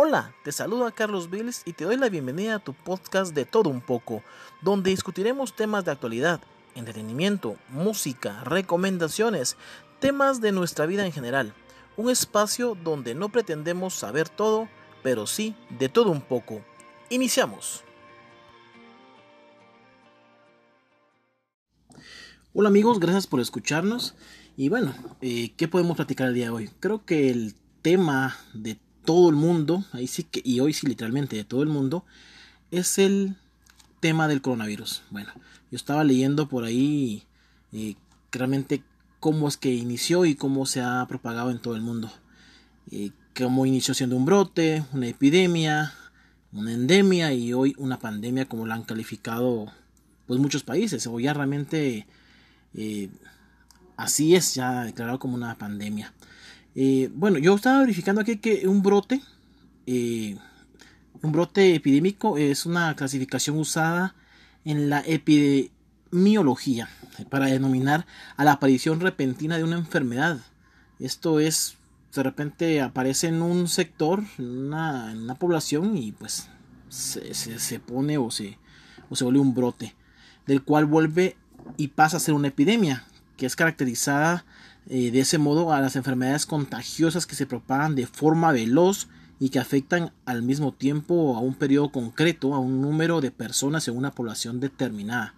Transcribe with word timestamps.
Hola, 0.00 0.32
te 0.44 0.52
saludo 0.52 0.86
a 0.86 0.92
Carlos 0.92 1.28
Viles 1.28 1.62
y 1.64 1.72
te 1.72 1.82
doy 1.82 1.96
la 1.96 2.08
bienvenida 2.08 2.54
a 2.54 2.58
tu 2.60 2.72
podcast 2.72 3.34
de 3.34 3.44
todo 3.44 3.68
un 3.68 3.80
poco, 3.80 4.22
donde 4.62 4.90
discutiremos 4.90 5.56
temas 5.56 5.84
de 5.84 5.90
actualidad, 5.90 6.40
entretenimiento, 6.76 7.56
música, 7.68 8.44
recomendaciones, 8.44 9.56
temas 9.98 10.40
de 10.40 10.52
nuestra 10.52 10.86
vida 10.86 11.04
en 11.04 11.10
general. 11.10 11.52
Un 11.96 12.10
espacio 12.10 12.76
donde 12.76 13.16
no 13.16 13.30
pretendemos 13.30 13.92
saber 13.92 14.28
todo, 14.28 14.68
pero 15.02 15.26
sí 15.26 15.56
de 15.80 15.88
todo 15.88 16.12
un 16.12 16.20
poco. 16.20 16.64
Iniciamos. 17.10 17.82
Hola 22.54 22.68
amigos, 22.68 23.00
gracias 23.00 23.26
por 23.26 23.40
escucharnos. 23.40 24.14
Y 24.56 24.68
bueno, 24.68 24.94
eh, 25.22 25.54
¿qué 25.56 25.66
podemos 25.66 25.96
platicar 25.96 26.28
el 26.28 26.34
día 26.34 26.44
de 26.44 26.50
hoy? 26.50 26.70
Creo 26.78 27.04
que 27.04 27.30
el 27.30 27.56
tema 27.82 28.36
de 28.54 28.78
todo 29.08 29.30
el 29.30 29.36
mundo, 29.36 29.86
ahí 29.92 30.06
sí 30.06 30.24
que, 30.24 30.42
y 30.44 30.60
hoy 30.60 30.74
sí 30.74 30.86
literalmente 30.86 31.34
de 31.34 31.44
todo 31.44 31.62
el 31.62 31.70
mundo, 31.70 32.04
es 32.70 32.98
el 32.98 33.36
tema 34.00 34.28
del 34.28 34.42
coronavirus. 34.42 35.00
Bueno, 35.08 35.32
yo 35.70 35.76
estaba 35.76 36.04
leyendo 36.04 36.46
por 36.46 36.64
ahí 36.64 37.22
eh, 37.72 37.94
realmente 38.30 38.82
cómo 39.18 39.48
es 39.48 39.56
que 39.56 39.72
inició 39.72 40.26
y 40.26 40.34
cómo 40.34 40.66
se 40.66 40.82
ha 40.82 41.06
propagado 41.08 41.50
en 41.50 41.58
todo 41.58 41.74
el 41.74 41.80
mundo. 41.80 42.12
Eh, 42.90 43.12
cómo 43.34 43.64
inició 43.64 43.94
siendo 43.94 44.14
un 44.14 44.26
brote, 44.26 44.84
una 44.92 45.06
epidemia, 45.06 45.94
una 46.52 46.74
endemia 46.74 47.32
y 47.32 47.54
hoy 47.54 47.74
una 47.78 47.98
pandemia 47.98 48.44
como 48.44 48.66
la 48.66 48.74
han 48.74 48.82
calificado 48.82 49.72
pues 50.26 50.38
muchos 50.38 50.64
países. 50.64 51.06
O 51.06 51.18
ya 51.18 51.32
realmente 51.32 52.06
eh, 52.74 53.08
así 53.96 54.34
es, 54.34 54.54
ya 54.54 54.84
declarado 54.84 55.18
como 55.18 55.34
una 55.34 55.56
pandemia. 55.56 56.12
Eh, 56.74 57.10
bueno, 57.14 57.38
yo 57.38 57.54
estaba 57.54 57.80
verificando 57.80 58.20
aquí 58.20 58.36
que 58.36 58.68
un 58.68 58.82
brote, 58.82 59.22
eh, 59.86 60.36
un 61.22 61.32
brote 61.32 61.74
epidémico 61.74 62.38
es 62.38 62.66
una 62.66 62.94
clasificación 62.94 63.58
usada 63.58 64.14
en 64.64 64.90
la 64.90 65.02
epidemiología 65.06 66.88
para 67.30 67.46
denominar 67.46 68.06
a 68.36 68.44
la 68.44 68.52
aparición 68.52 69.00
repentina 69.00 69.56
de 69.56 69.64
una 69.64 69.76
enfermedad. 69.76 70.40
Esto 70.98 71.40
es, 71.40 71.76
de 72.14 72.22
repente 72.22 72.80
aparece 72.80 73.28
en 73.28 73.42
un 73.42 73.68
sector, 73.68 74.22
en 74.38 74.72
una, 74.72 75.36
población 75.38 75.96
y 75.96 76.12
pues 76.12 76.48
se, 76.88 77.34
se, 77.34 77.80
pone 77.80 78.18
o 78.18 78.30
se, 78.30 78.58
o 79.10 79.16
se 79.16 79.24
vuelve 79.24 79.40
un 79.40 79.54
brote, 79.54 79.94
del 80.46 80.62
cual 80.62 80.84
vuelve 80.86 81.36
y 81.76 81.88
pasa 81.88 82.16
a 82.16 82.20
ser 82.20 82.34
una 82.34 82.48
epidemia, 82.48 83.04
que 83.36 83.46
es 83.46 83.56
caracterizada 83.56 84.44
eh, 84.88 85.10
de 85.10 85.20
ese 85.20 85.38
modo 85.38 85.72
a 85.72 85.80
las 85.80 85.96
enfermedades 85.96 86.46
contagiosas 86.46 87.26
que 87.26 87.34
se 87.34 87.46
propagan 87.46 87.94
de 87.94 88.06
forma 88.06 88.52
veloz 88.52 89.08
y 89.38 89.50
que 89.50 89.58
afectan 89.58 90.12
al 90.24 90.42
mismo 90.42 90.72
tiempo 90.72 91.36
a 91.36 91.40
un 91.40 91.54
periodo 91.54 91.92
concreto, 91.92 92.54
a 92.54 92.58
un 92.58 92.80
número 92.80 93.20
de 93.20 93.30
personas 93.30 93.86
en 93.86 93.96
una 93.96 94.12
población 94.12 94.60
determinada. 94.60 95.34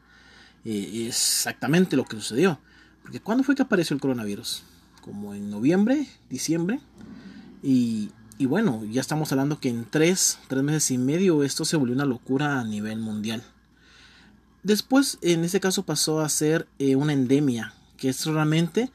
Eh, 0.65 1.06
exactamente 1.06 1.97
lo 1.97 2.05
que 2.05 2.17
sucedió. 2.17 2.61
Porque 3.03 3.21
¿cuándo 3.21 3.43
fue 3.43 3.55
que 3.55 3.62
apareció 3.62 3.95
el 3.95 4.01
coronavirus? 4.01 4.62
Como 5.03 5.34
en 5.34 5.51
noviembre, 5.51 6.06
diciembre. 6.28 6.81
Y, 7.62 8.11
y 8.39 8.47
bueno, 8.47 8.84
ya 8.84 9.01
estamos 9.01 9.33
hablando 9.33 9.59
que 9.59 9.69
en 9.69 9.84
tres, 9.84 10.39
tres 10.48 10.62
meses 10.62 10.91
y 10.93 10.98
medio 10.98 11.43
esto 11.43 11.65
se 11.65 11.77
volvió 11.77 11.95
una 11.95 12.05
locura 12.05 12.61
a 12.61 12.65
nivel 12.65 13.01
mundial. 13.01 13.43
Después, 14.62 15.19
en 15.23 15.45
ese 15.45 15.59
caso, 15.59 15.84
pasó 15.84 16.21
a 16.21 16.28
ser 16.28 16.69
eh, 16.78 16.95
una 16.95 17.15
endemia, 17.15 17.75
que 17.97 18.11
es 18.11 18.25
realmente 18.27 18.91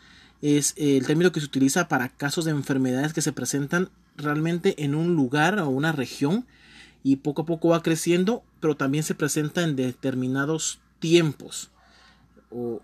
es 0.46 0.76
el 0.78 1.08
término 1.08 1.32
que 1.32 1.40
se 1.40 1.48
utiliza 1.48 1.88
para 1.88 2.10
casos 2.10 2.46
de 2.46 2.52
enfermedades 2.52 3.14
que 3.14 3.22
se 3.22 3.34
presentan 3.34 3.90
realmente 4.16 4.84
en 4.84 4.94
un 4.94 5.16
lugar 5.16 5.60
o 5.60 5.70
una 5.70 5.92
región 5.92 6.46
y 7.04 7.16
poco 7.16 7.42
a 7.42 7.46
poco 7.46 7.70
va 7.70 7.82
creciendo, 7.82 8.44
pero 8.60 8.78
también 8.78 9.04
se 9.04 9.16
presenta 9.16 9.64
en 9.64 9.76
determinados 9.76 10.80
tiempos 11.00 11.72
o 12.52 12.82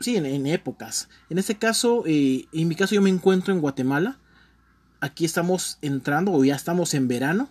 sí, 0.00 0.16
en, 0.16 0.46
épocas. 0.46 1.08
En 1.30 1.38
este 1.38 1.56
caso, 1.56 2.02
eh, 2.06 2.46
en 2.52 2.68
mi 2.68 2.74
caso 2.74 2.94
yo 2.94 3.02
me 3.02 3.10
encuentro 3.10 3.54
en 3.54 3.60
Guatemala. 3.60 4.18
Aquí 5.00 5.24
estamos 5.24 5.78
entrando 5.82 6.32
o 6.32 6.44
ya 6.44 6.56
estamos 6.56 6.92
en 6.94 7.06
verano. 7.06 7.48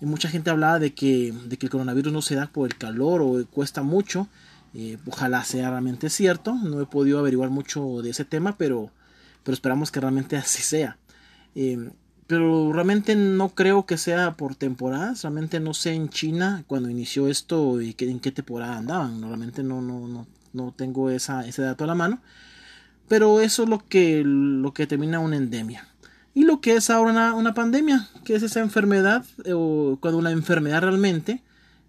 Y 0.00 0.06
mucha 0.06 0.28
gente 0.28 0.50
hablaba 0.50 0.78
de 0.78 0.94
que, 0.94 1.32
de 1.46 1.56
que 1.56 1.66
el 1.66 1.70
coronavirus 1.70 2.12
no 2.12 2.22
se 2.22 2.34
da 2.34 2.46
por 2.46 2.68
el 2.70 2.76
calor 2.76 3.20
o 3.22 3.44
cuesta 3.46 3.82
mucho. 3.82 4.28
Eh, 4.74 4.98
ojalá 5.06 5.44
sea 5.44 5.70
realmente 5.70 6.10
cierto. 6.10 6.54
No 6.54 6.80
he 6.80 6.86
podido 6.86 7.18
averiguar 7.18 7.50
mucho 7.50 8.02
de 8.02 8.10
ese 8.10 8.24
tema, 8.24 8.56
pero, 8.56 8.90
pero 9.42 9.54
esperamos 9.54 9.90
que 9.90 10.00
realmente 10.00 10.36
así 10.36 10.62
sea. 10.62 10.98
Eh, 11.54 11.90
pero 12.26 12.72
realmente 12.72 13.14
no 13.14 13.50
creo 13.50 13.84
que 13.84 13.98
sea 13.98 14.36
por 14.36 14.54
temporadas. 14.54 15.22
Realmente 15.22 15.60
no 15.60 15.74
sé 15.74 15.92
en 15.92 16.08
China 16.08 16.64
cuando 16.66 16.88
inició 16.88 17.28
esto 17.28 17.80
y 17.82 17.94
en 17.98 18.20
qué 18.20 18.32
temporada 18.32 18.78
andaban. 18.78 19.20
Realmente 19.20 19.62
no, 19.62 19.82
no, 19.82 20.08
no, 20.08 20.26
no 20.52 20.72
tengo 20.72 21.10
esa, 21.10 21.46
ese 21.46 21.62
dato 21.62 21.84
a 21.84 21.88
la 21.88 21.94
mano. 21.94 22.22
Pero 23.08 23.40
eso 23.40 23.64
es 23.64 23.68
lo 23.68 23.86
que, 23.86 24.22
lo 24.24 24.72
que 24.72 24.86
termina 24.86 25.20
una 25.20 25.36
endemia. 25.36 25.88
Y 26.34 26.44
lo 26.44 26.62
que 26.62 26.76
es 26.76 26.88
ahora 26.88 27.10
una, 27.10 27.34
una 27.34 27.52
pandemia, 27.52 28.08
que 28.24 28.34
es 28.34 28.42
esa 28.42 28.60
enfermedad, 28.60 29.26
o 29.52 29.98
cuando 30.00 30.18
una 30.18 30.30
enfermedad 30.30 30.80
realmente 30.80 31.42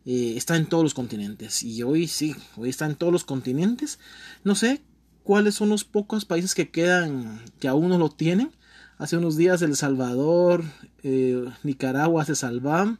eh, 0.06 0.34
está 0.36 0.56
en 0.58 0.66
todos 0.66 0.84
los 0.84 0.94
continentes. 0.94 1.64
Y 1.64 1.84
hoy 1.84 2.08
sí, 2.08 2.36
hoy 2.58 2.69
está 2.69 2.86
en 2.86 2.96
todos 2.96 3.14
los 3.14 3.24
continentes. 3.24 4.00
No 4.44 4.56
sé 4.56 4.81
cuáles 5.24 5.56
son 5.56 5.69
los 5.69 5.84
pocos 5.84 6.25
países 6.25 6.56
que 6.56 6.69
quedan, 6.69 7.41
que 7.59 7.68
aún 7.68 7.90
no 7.90 7.97
lo 7.97 8.09
tienen. 8.09 8.52
Hace 8.97 9.18
unos 9.18 9.38
días 9.38 9.62
El 9.62 9.75
Salvador, 9.75 10.64
eh, 11.03 11.46
Nicaragua 11.64 12.25
se 12.25 12.36
salvan. 12.36 13.00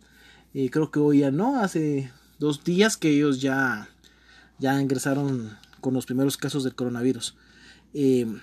Eh, 0.54 0.70
creo 0.70 0.92
que 0.92 1.00
hoy 1.00 1.20
ya 1.20 1.32
no. 1.32 1.60
Hace 1.62 2.12
dos 2.40 2.64
días 2.64 2.98
que 2.98 3.10
ellos 3.10 3.42
ya, 3.42 3.90
ya 4.60 4.82
ingresaron 4.82 5.58
con 5.82 5.94
los 5.94 6.06
primeros 6.06 6.38
casos 6.38 6.64
del 6.64 6.76
coronavirus. 6.76 7.36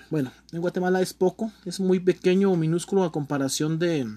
bueno, 0.09 0.31
en 0.53 0.61
Guatemala 0.61 1.01
es 1.01 1.13
poco, 1.13 1.51
es 1.65 1.79
muy 1.79 1.99
pequeño 1.99 2.51
o 2.51 2.55
minúsculo 2.55 3.03
a 3.03 3.11
comparación 3.11 3.79
de, 3.79 4.07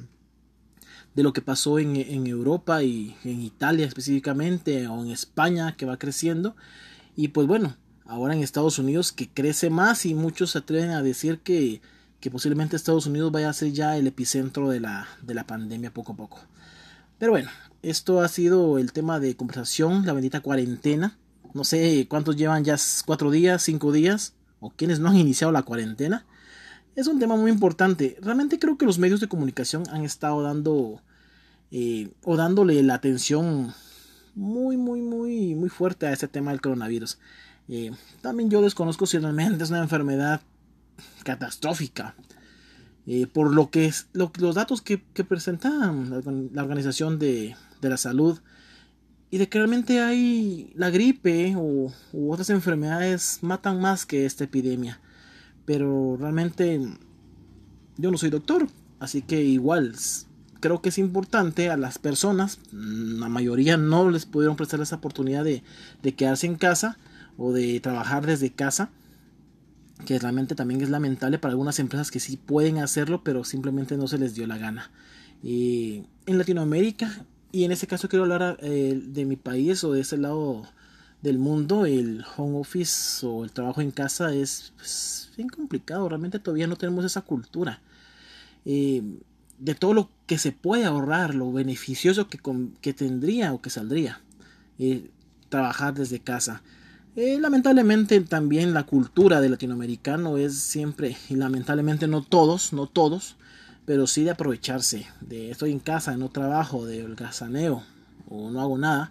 de 1.14 1.22
lo 1.22 1.32
que 1.32 1.42
pasó 1.42 1.78
en, 1.78 2.26
Europa 2.26 2.82
y 2.82 3.16
en 3.25 3.41
Italia 3.41 3.86
específicamente 3.86 4.86
o 4.88 5.02
en 5.02 5.10
España 5.10 5.76
que 5.76 5.86
va 5.86 5.98
creciendo. 5.98 6.56
Y 7.16 7.28
pues 7.28 7.47
bueno 7.47 7.76
ahora 8.06 8.34
en 8.34 8.42
Estados 8.42 8.78
Unidos 8.78 9.12
que 9.12 9.28
crece 9.28 9.70
más 9.70 10.04
y 10.06 10.14
muchos 10.14 10.52
se 10.52 10.58
atreven 10.58 10.91
a 10.91 11.02
decir 11.02 11.38
que, 11.41 11.80
que 12.20 12.30
posiblemente 12.30 12.76
Estados 12.76 13.06
Unidos 13.06 13.32
vaya 13.32 13.48
a 13.48 13.54
ser 13.54 13.72
ya 13.72 13.97
el 13.97 14.06
epicentro 14.06 14.69
de 14.69 14.80
la, 14.80 15.08
de 15.22 15.34
la 15.34 15.47
pandemia 15.47 15.92
poco 15.92 16.12
a 16.12 16.16
poco. 16.16 16.41
Pero 17.19 17.32
bueno 17.32 17.50
esto 17.82 18.22
ha 18.22 18.28
sido 18.28 18.78
el 18.78 18.92
tema 18.92 19.20
de 19.20 19.36
conversación 19.36 20.06
la 20.06 20.14
bendita 20.14 20.41
cuarentena. 20.41 21.19
No 21.52 21.62
sé 21.64 22.06
cuántos 22.08 22.36
llevan 22.36 22.64
ya 22.64 22.76
cuatro 23.06 23.31
días 23.31 23.62
cinco 23.62 23.92
días 23.92 24.34
o 24.58 24.70
quienes 24.70 24.98
no 24.98 25.10
han 25.10 25.16
iniciado 25.16 25.52
la 25.52 25.62
cuarentena 25.62 26.26
es 26.97 27.06
un 27.06 27.19
tema 27.19 27.37
muy 27.37 27.50
importante. 27.50 28.16
Realmente 28.21 28.59
creo 28.59 28.78
que 28.78 28.87
los 28.87 28.99
medios 28.99 29.21
de 29.21 29.28
comunicación 29.28 29.84
han 29.91 30.05
estado 30.05 30.43
dando 30.43 31.00
eh, 31.71 32.12
o 32.22 32.37
dándole 32.37 32.82
la 32.82 32.94
atención 32.94 33.75
muy, 34.34 34.77
muy, 34.77 35.00
muy, 35.00 35.55
muy 35.55 35.69
fuerte 35.69 36.06
a 36.06 36.12
ese 36.12 36.28
tema 36.28 36.50
del 36.50 36.60
coronavirus. 36.60 37.19
Eh, 37.69 37.91
también 38.21 38.50
yo 38.50 38.62
desconozco 38.62 39.06
si 39.06 39.19
realmente 39.19 39.65
es 39.65 39.71
una 39.71 39.82
enfermedad 39.82 40.41
catastrófica. 41.25 42.15
Eh, 43.06 43.26
por 43.26 43.53
lo 43.53 43.71
que 43.71 43.87
es, 43.87 44.09
los 44.12 44.55
datos 44.55 44.81
que, 44.81 45.03
que 45.12 45.25
presentan 45.25 46.11
la, 46.55 46.62
Organización 46.62 47.19
de, 47.19 47.55
de, 47.82 47.88
la 47.91 47.99
Salud 47.99 48.38
y 49.31 49.37
de 49.37 49.50
que 49.50 49.59
realmente 49.59 50.00
hay 50.00 50.72
la 50.75 50.88
gripe 50.88 51.55
o, 51.55 51.93
u 52.12 52.32
otras 52.32 52.49
enfermedades 52.49 53.41
matan 53.43 53.78
más 53.78 54.06
que 54.06 54.25
esta 54.25 54.44
epidemia 54.44 55.00
pero 55.64 56.16
realmente 56.19 56.80
yo 57.97 58.10
no 58.10 58.19
soy 58.19 58.30
doctor, 58.30 58.66
así 59.00 59.22
que 59.22 59.42
igual 59.42 59.94
creo 60.64 60.80
que 60.80 60.88
es 60.88 60.97
importante 60.97 61.69
a 61.69 61.76
las 61.76 61.98
personas, 61.98 62.58
la 62.72 63.28
mayoría 63.28 63.76
no 63.76 64.08
les 64.08 64.25
pudieron 64.25 64.56
prestar 64.56 64.81
esa 64.81 64.96
oportunidad 64.96 65.44
de, 65.44 65.62
quedarse 66.16 66.46
en 66.46 66.56
casa 66.56 66.96
o 67.37 67.52
de 67.52 67.81
trabajar 67.81 68.25
desde 68.25 68.50
casa, 68.50 68.88
que 70.06 70.19
realmente 70.19 70.55
también 70.55 70.81
es 70.81 70.88
lamentable 70.88 71.38
para 71.38 71.52
algunas 71.52 71.78
empresas 71.81 72.11
que 72.11 72.19
sí 72.19 72.38
pueden 72.38 72.78
hacerlo, 72.78 73.22
pero 73.22 73.44
simplemente 73.44 73.99
no 73.99 74.08
se 74.08 74.16
les 74.16 74.34
dio 74.34 74.46
la 74.46 74.56
gana. 74.56 74.90
Y 75.43 76.05
en 76.25 76.38
Latinoamérica, 76.38 77.26
y 77.52 77.64
en 77.64 77.72
este 77.72 77.87
caso 77.87 78.08
quiero 78.08 78.22
hablar 78.22 78.56
eh, 78.62 78.99
de 79.05 79.26
mi 79.26 79.37
país 79.37 79.84
o 79.84 79.93
de 79.93 80.00
ese 80.00 80.16
lado 80.16 80.62
del 81.25 81.38
mundo, 81.38 81.87
el 81.87 82.23
home 82.37 82.59
office 82.59 83.25
o 83.26 83.44
el 83.44 83.50
trabajo 83.50 83.81
en 83.81 83.91
casa 83.91 84.35
es 84.35 84.75
pues, 84.76 85.31
bien 85.38 85.49
complicado. 85.49 86.06
Realmente 86.06 86.38
todavía 86.38 86.67
no 86.67 86.76
tenemos 86.76 87.03
esa 87.03 87.23
cultura. 87.23 87.81
Eh, 88.67 89.03
de 89.59 89.75
todo 89.75 89.94
lo 89.94 90.11
que 90.26 90.37
se 90.37 90.53
puede 90.53 90.85
ahorrar, 90.85 91.35
lo 91.35 91.50
beneficioso 91.50 92.29
que, 92.29 92.38
que 92.82 92.93
tendría 92.93 93.55
o 93.55 93.62
que 93.62 93.71
saldría 93.71 94.21
eh, 94.79 95.11
trabajar 95.49 95.94
desde 95.94 96.21
casa. 96.21 96.62
Eh, 97.17 97.38
lamentablemente 97.41 98.21
también 98.21 98.75
la 98.75 98.85
cultura 98.85 99.41
del 99.41 99.53
latinoamericano 99.53 100.37
es 100.37 100.59
siempre, 100.59 101.17
y 101.31 101.37
lamentablemente 101.37 102.06
no 102.06 102.23
todos, 102.23 102.75
no 102.75 102.87
todos, 102.87 103.37
pero 103.87 104.06
sí 104.06 104.25
de 104.25 104.31
aprovecharse, 104.31 105.06
de 105.23 105.50
estoy 105.50 105.73
en 105.73 105.79
casa, 105.79 106.19
no 106.19 106.29
trabajo, 106.29 106.85
de 106.85 107.03
holgazaneo 107.03 107.82
o 108.29 108.50
no 108.50 108.61
hago 108.61 108.76
nada. 108.76 109.11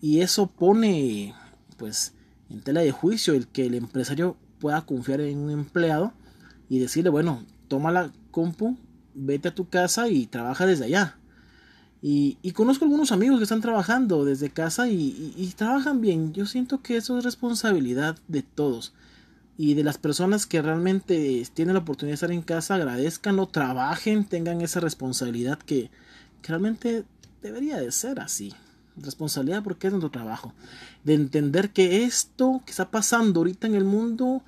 Y 0.00 0.20
eso 0.20 0.46
pone 0.48 1.34
pues 1.76 2.12
en 2.50 2.60
tela 2.60 2.80
de 2.80 2.92
juicio 2.92 3.34
el 3.34 3.46
que 3.48 3.66
el 3.66 3.74
empresario 3.74 4.36
pueda 4.58 4.82
confiar 4.82 5.20
en 5.20 5.38
un 5.38 5.50
empleado 5.50 6.12
y 6.68 6.78
decirle, 6.78 7.10
bueno, 7.10 7.44
toma 7.68 7.92
la 7.92 8.12
compu, 8.30 8.76
vete 9.14 9.48
a 9.48 9.54
tu 9.54 9.68
casa 9.68 10.08
y 10.08 10.26
trabaja 10.26 10.66
desde 10.66 10.84
allá. 10.86 11.16
Y, 12.02 12.36
conozco 12.52 12.84
algunos 12.84 13.10
amigos 13.10 13.38
que 13.38 13.44
están 13.44 13.62
trabajando 13.62 14.24
desde 14.24 14.50
casa 14.50 14.88
y, 14.88 15.52
trabajan 15.56 16.00
bien. 16.00 16.32
Yo 16.32 16.46
siento 16.46 16.80
que 16.82 16.96
eso 16.96 17.18
es 17.18 17.24
responsabilidad 17.24 18.16
de 18.28 18.42
todos. 18.42 18.92
Y 19.58 19.74
de 19.74 19.82
las 19.82 19.98
personas 19.98 20.46
que 20.46 20.60
realmente 20.62 21.42
tienen 21.54 21.74
la 21.74 21.80
oportunidad 21.80 22.12
de 22.12 22.14
estar 22.14 22.30
en 22.30 22.42
casa, 22.42 22.74
agradezcanlo, 22.74 23.46
trabajen, 23.48 24.24
tengan 24.24 24.60
esa 24.60 24.80
responsabilidad 24.80 25.58
que, 25.58 25.90
que 26.42 26.48
realmente 26.48 27.04
debería 27.42 27.78
de 27.78 27.90
ser 27.90 28.20
así. 28.20 28.52
Responsabilidad 28.96 29.62
porque 29.62 29.86
es 29.86 29.92
nuestro 29.92 30.10
trabajo. 30.10 30.52
De 31.04 31.14
entender 31.14 31.70
que 31.70 32.04
esto 32.04 32.62
que 32.64 32.70
está 32.70 32.90
pasando 32.90 33.40
ahorita 33.40 33.66
en 33.66 33.74
el 33.74 33.84
mundo 33.84 34.42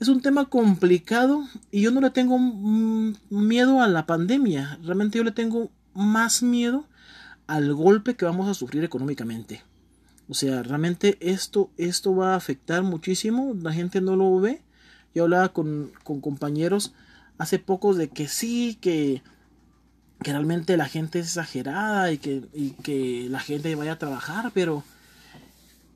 es 0.00 0.08
un 0.08 0.22
tema 0.22 0.44
complicado 0.46 1.44
y 1.72 1.82
yo 1.82 1.90
no 1.90 2.00
le 2.00 2.10
tengo 2.10 2.38
miedo 2.38 3.82
a 3.82 3.88
la 3.88 4.06
pandemia. 4.06 4.78
Realmente 4.82 5.18
yo 5.18 5.24
le 5.24 5.32
tengo 5.32 5.70
más 5.94 6.42
miedo 6.42 6.86
al 7.48 7.74
golpe 7.74 8.14
que 8.14 8.24
vamos 8.24 8.48
a 8.48 8.54
sufrir 8.54 8.84
económicamente. 8.84 9.62
O 10.28 10.34
sea, 10.34 10.62
realmente 10.62 11.16
esto, 11.20 11.70
esto 11.78 12.14
va 12.14 12.34
a 12.34 12.36
afectar 12.36 12.82
muchísimo. 12.82 13.54
La 13.60 13.72
gente 13.72 14.00
no 14.00 14.14
lo 14.14 14.38
ve. 14.38 14.62
Yo 15.14 15.24
hablaba 15.24 15.52
con, 15.52 15.90
compañeros 16.04 16.92
hace 17.38 17.58
pocos 17.58 17.96
de 17.96 18.08
que 18.08 18.28
sí, 18.28 18.76
que, 18.80 19.22
que, 20.28 20.32
realmente 20.32 20.76
la 20.76 20.88
gente 20.88 21.18
es 21.18 21.26
exagerada 21.28 22.12
y 22.12 22.18
que, 22.18 23.26
la 23.30 23.40
gente 23.40 23.74
vaya 23.74 23.92
a 23.92 23.98
trabajar, 23.98 24.50
pero, 24.52 24.84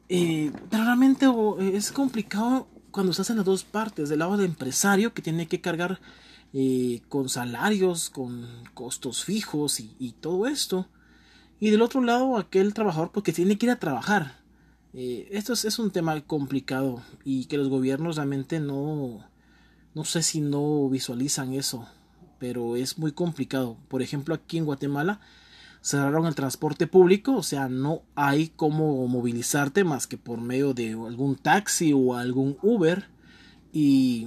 eh, 0.08 0.50
pero 0.70 0.84
realmente 0.84 1.26
es 1.76 1.92
complicado 1.92 2.66
cuando 2.90 3.10
estás 3.10 3.28
en 3.30 3.36
las 3.36 3.44
dos 3.44 3.64
partes. 3.64 4.08
Del 4.08 4.20
lado 4.20 4.36
del 4.36 4.46
empresario 4.46 5.12
que 5.12 5.20
tiene 5.20 5.48
que 5.48 5.60
cargar 5.60 6.00
eh, 6.54 7.02
con 7.08 7.28
salarios, 7.28 8.08
con 8.08 8.46
costos 8.74 9.24
fijos 9.24 9.80
y, 9.80 10.12
todo 10.20 10.46
esto 10.46 10.86
y 11.60 11.70
del 11.70 11.82
otro 11.82 12.00
lado, 12.00 12.38
aquel 12.38 12.74
trabajador 12.74 13.10
porque 13.12 13.32
tiene 13.32 13.58
que 13.58 13.66
ir 13.66 13.72
a 13.72 13.78
trabajar. 13.78 14.40
Eh, 14.94 15.28
esto 15.32 15.52
es, 15.52 15.78
un 15.78 15.90
tema 15.90 16.20
complicado 16.22 17.02
y 17.24 17.46
que 17.46 17.58
los 17.58 17.68
gobiernos 17.68 18.16
realmente 18.16 18.60
no, 18.60 19.24
no 19.94 20.04
sé 20.04 20.22
si 20.22 20.40
no 20.40 20.88
visualizan 20.88 21.54
eso, 21.54 21.86
pero 22.42 22.74
es 22.74 22.98
muy 22.98 23.12
complicado. 23.12 23.76
Por 23.86 24.02
ejemplo, 24.02 24.34
aquí 24.34 24.58
en 24.58 24.64
Guatemala 24.64 25.20
cerraron 25.80 26.26
el 26.26 26.34
transporte 26.34 26.88
público, 26.88 27.36
o 27.36 27.44
sea, 27.44 27.68
no 27.68 28.02
hay 28.16 28.48
cómo 28.48 29.06
movilizarte 29.06 29.84
más 29.84 30.08
que 30.08 30.18
por 30.18 30.40
medio 30.40 30.74
de 30.74 30.90
algún 30.90 31.36
taxi 31.36 31.92
o 31.92 32.16
algún 32.16 32.58
Uber 32.60 33.04
y, 33.72 34.26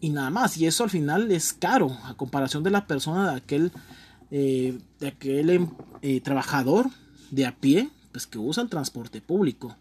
y 0.00 0.10
nada 0.10 0.30
más. 0.30 0.58
Y 0.58 0.66
eso 0.66 0.82
al 0.82 0.90
final 0.90 1.30
es 1.30 1.52
caro 1.52 1.96
a 2.02 2.14
comparación 2.14 2.64
de 2.64 2.70
la 2.70 2.88
persona 2.88 3.30
de 3.30 3.36
aquel 3.36 3.70
eh, 4.32 4.80
de 4.98 5.06
aquel 5.06 5.50
em, 5.50 5.68
eh, 6.02 6.20
trabajador 6.20 6.90
de 7.30 7.46
a 7.46 7.54
pie, 7.54 7.90
pues 8.10 8.26
que 8.26 8.38
usa 8.38 8.64
el 8.64 8.70
transporte 8.70 9.20
público. 9.20 9.76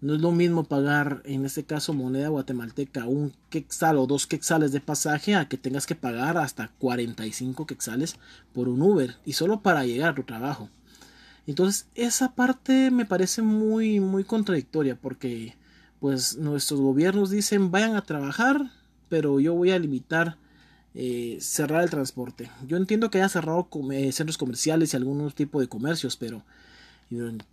No 0.00 0.14
es 0.14 0.20
lo 0.22 0.32
mismo 0.32 0.64
pagar, 0.64 1.20
en 1.26 1.44
este 1.44 1.64
caso, 1.64 1.92
moneda 1.92 2.28
guatemalteca, 2.28 3.04
un 3.04 3.34
quexal 3.50 3.98
o 3.98 4.06
dos 4.06 4.26
quexales 4.26 4.72
de 4.72 4.80
pasaje 4.80 5.34
a 5.34 5.46
que 5.46 5.58
tengas 5.58 5.86
que 5.86 5.94
pagar 5.94 6.38
hasta 6.38 6.68
45 6.78 7.66
quexales 7.66 8.16
por 8.54 8.70
un 8.70 8.80
Uber 8.80 9.16
y 9.26 9.34
solo 9.34 9.60
para 9.60 9.84
llegar 9.84 10.10
a 10.10 10.14
tu 10.14 10.22
trabajo. 10.22 10.70
Entonces, 11.46 11.86
esa 11.94 12.34
parte 12.34 12.90
me 12.90 13.04
parece 13.04 13.42
muy, 13.42 14.00
muy 14.00 14.24
contradictoria 14.24 14.96
porque, 14.96 15.56
pues, 16.00 16.38
nuestros 16.38 16.80
gobiernos 16.80 17.28
dicen 17.28 17.70
vayan 17.70 17.94
a 17.94 18.02
trabajar, 18.02 18.70
pero 19.10 19.38
yo 19.38 19.52
voy 19.54 19.70
a 19.70 19.78
limitar 19.78 20.38
eh, 20.94 21.36
cerrar 21.40 21.82
el 21.82 21.90
transporte. 21.90 22.50
Yo 22.66 22.78
entiendo 22.78 23.10
que 23.10 23.18
haya 23.18 23.28
cerrado 23.28 23.68
eh, 23.92 24.12
centros 24.12 24.38
comerciales 24.38 24.94
y 24.94 24.96
algún 24.96 25.30
tipo 25.32 25.60
de 25.60 25.68
comercios, 25.68 26.16
pero 26.16 26.42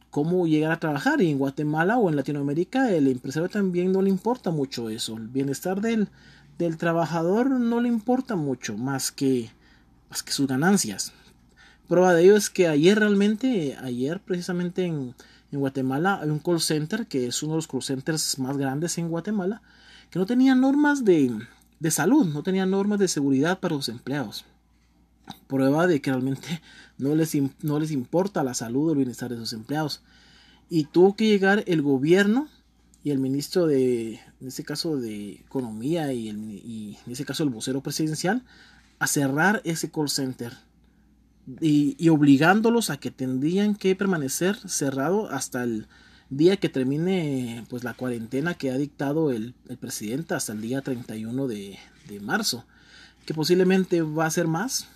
¿cómo 0.10 0.48
llegar 0.48 0.72
a 0.72 0.80
trabajar? 0.80 1.22
Y 1.22 1.32
en 1.32 1.38
Guatemala 1.38 1.98
o 1.98 2.10
en 2.10 2.16
Latinoamérica 2.16 2.92
el 2.92 3.08
empresario 3.08 3.50
también 3.50 3.92
no 3.92 4.02
le 4.02 4.10
importa 4.10 4.52
mucho 4.52 4.90
eso. 4.90 5.18
El 5.18 5.28
bienestar 5.28 5.82
del, 5.82 6.10
del 6.58 6.78
trabajador 6.78 7.50
no 7.50 7.82
le 7.82 7.90
importa 7.90 8.36
mucho 8.36 8.78
más 8.78 9.12
que, 9.12 9.52
más 10.10 10.24
que 10.24 10.32
sus 10.32 10.48
ganancias. 10.48 11.14
Prueba 11.88 12.14
de 12.14 12.24
ello 12.24 12.36
es 12.36 12.50
que 12.50 12.68
ayer 12.68 13.00
realmente, 13.00 13.78
ayer 13.82 14.20
precisamente 14.20 14.86
en, 14.86 15.16
en 15.52 15.60
Guatemala 15.60 16.20
hay 16.22 16.30
un 16.30 16.40
call 16.40 16.60
center 16.60 17.08
que 17.08 17.28
es 17.28 17.42
uno 17.44 17.54
de 17.54 17.58
los 17.58 17.68
call 17.68 17.84
centers 17.84 18.38
más 18.40 18.58
grandes 18.58 18.98
en 18.98 19.10
Guatemala 19.10 19.62
que 20.10 20.20
no 20.20 20.26
tenía 20.26 20.56
normas 20.56 21.06
de, 21.06 21.38
de 21.80 21.92
salud, 21.92 22.26
no 22.26 22.44
tenía 22.44 22.66
normas 22.66 23.00
de 23.00 23.08
seguridad 23.08 23.60
para 23.60 23.76
los 23.76 23.90
empleados. 23.90 24.46
Prueba 25.48 25.88
de 25.88 26.02
que 26.02 26.12
realmente 26.12 26.62
no 26.98 27.16
les, 27.16 27.36
no 27.62 27.80
les 27.80 27.92
importa 27.92 28.44
la 28.44 28.54
salud 28.54 28.90
o 28.90 28.92
el 28.92 28.98
bienestar 28.98 29.30
de 29.30 29.38
sus 29.38 29.54
empleados. 29.54 30.02
Y 30.70 30.86
tuvo 30.86 31.16
que 31.16 31.28
llegar 31.28 31.64
el 31.68 31.82
gobierno 31.82 32.50
y 33.04 33.12
el 33.12 33.20
ministro 33.20 33.68
de, 33.68 34.16
en 34.42 34.48
este 34.48 34.64
caso 34.64 34.98
de 34.98 35.34
Economía 35.34 36.12
y, 36.12 36.30
el, 36.30 36.98
en 37.06 37.12
ese 37.12 37.26
caso 37.26 37.44
el 37.44 37.50
vocero 37.50 37.82
presidencial, 37.82 38.44
a 39.00 39.08
cerrar 39.08 39.62
ese 39.64 39.92
call 39.92 40.10
center. 40.10 40.54
Y, 41.62 41.96
y 41.98 42.10
obligándolos 42.10 42.90
a 42.90 42.98
que 42.98 43.12
tendrían 43.12 43.76
que 43.76 43.96
permanecer 43.96 44.58
cerrado 44.68 45.30
hasta 45.30 45.64
el 45.64 45.88
día 46.30 46.58
que 46.58 46.70
termine 46.70 47.66
pues 47.70 47.84
la 47.84 47.94
cuarentena 47.94 48.56
que 48.56 48.72
ha 48.72 48.78
dictado 48.78 49.32
el, 49.32 49.54
presidente 49.80 50.34
hasta 50.34 50.54
el 50.54 50.62
día 50.62 50.82
31 50.82 51.48
de, 51.48 51.78
de, 52.08 52.20
marzo 52.20 52.66
que 53.26 53.34
posiblemente 53.34 54.02
va 54.02 54.26
a 54.26 54.32
ser 54.32 54.48
más 54.48 54.88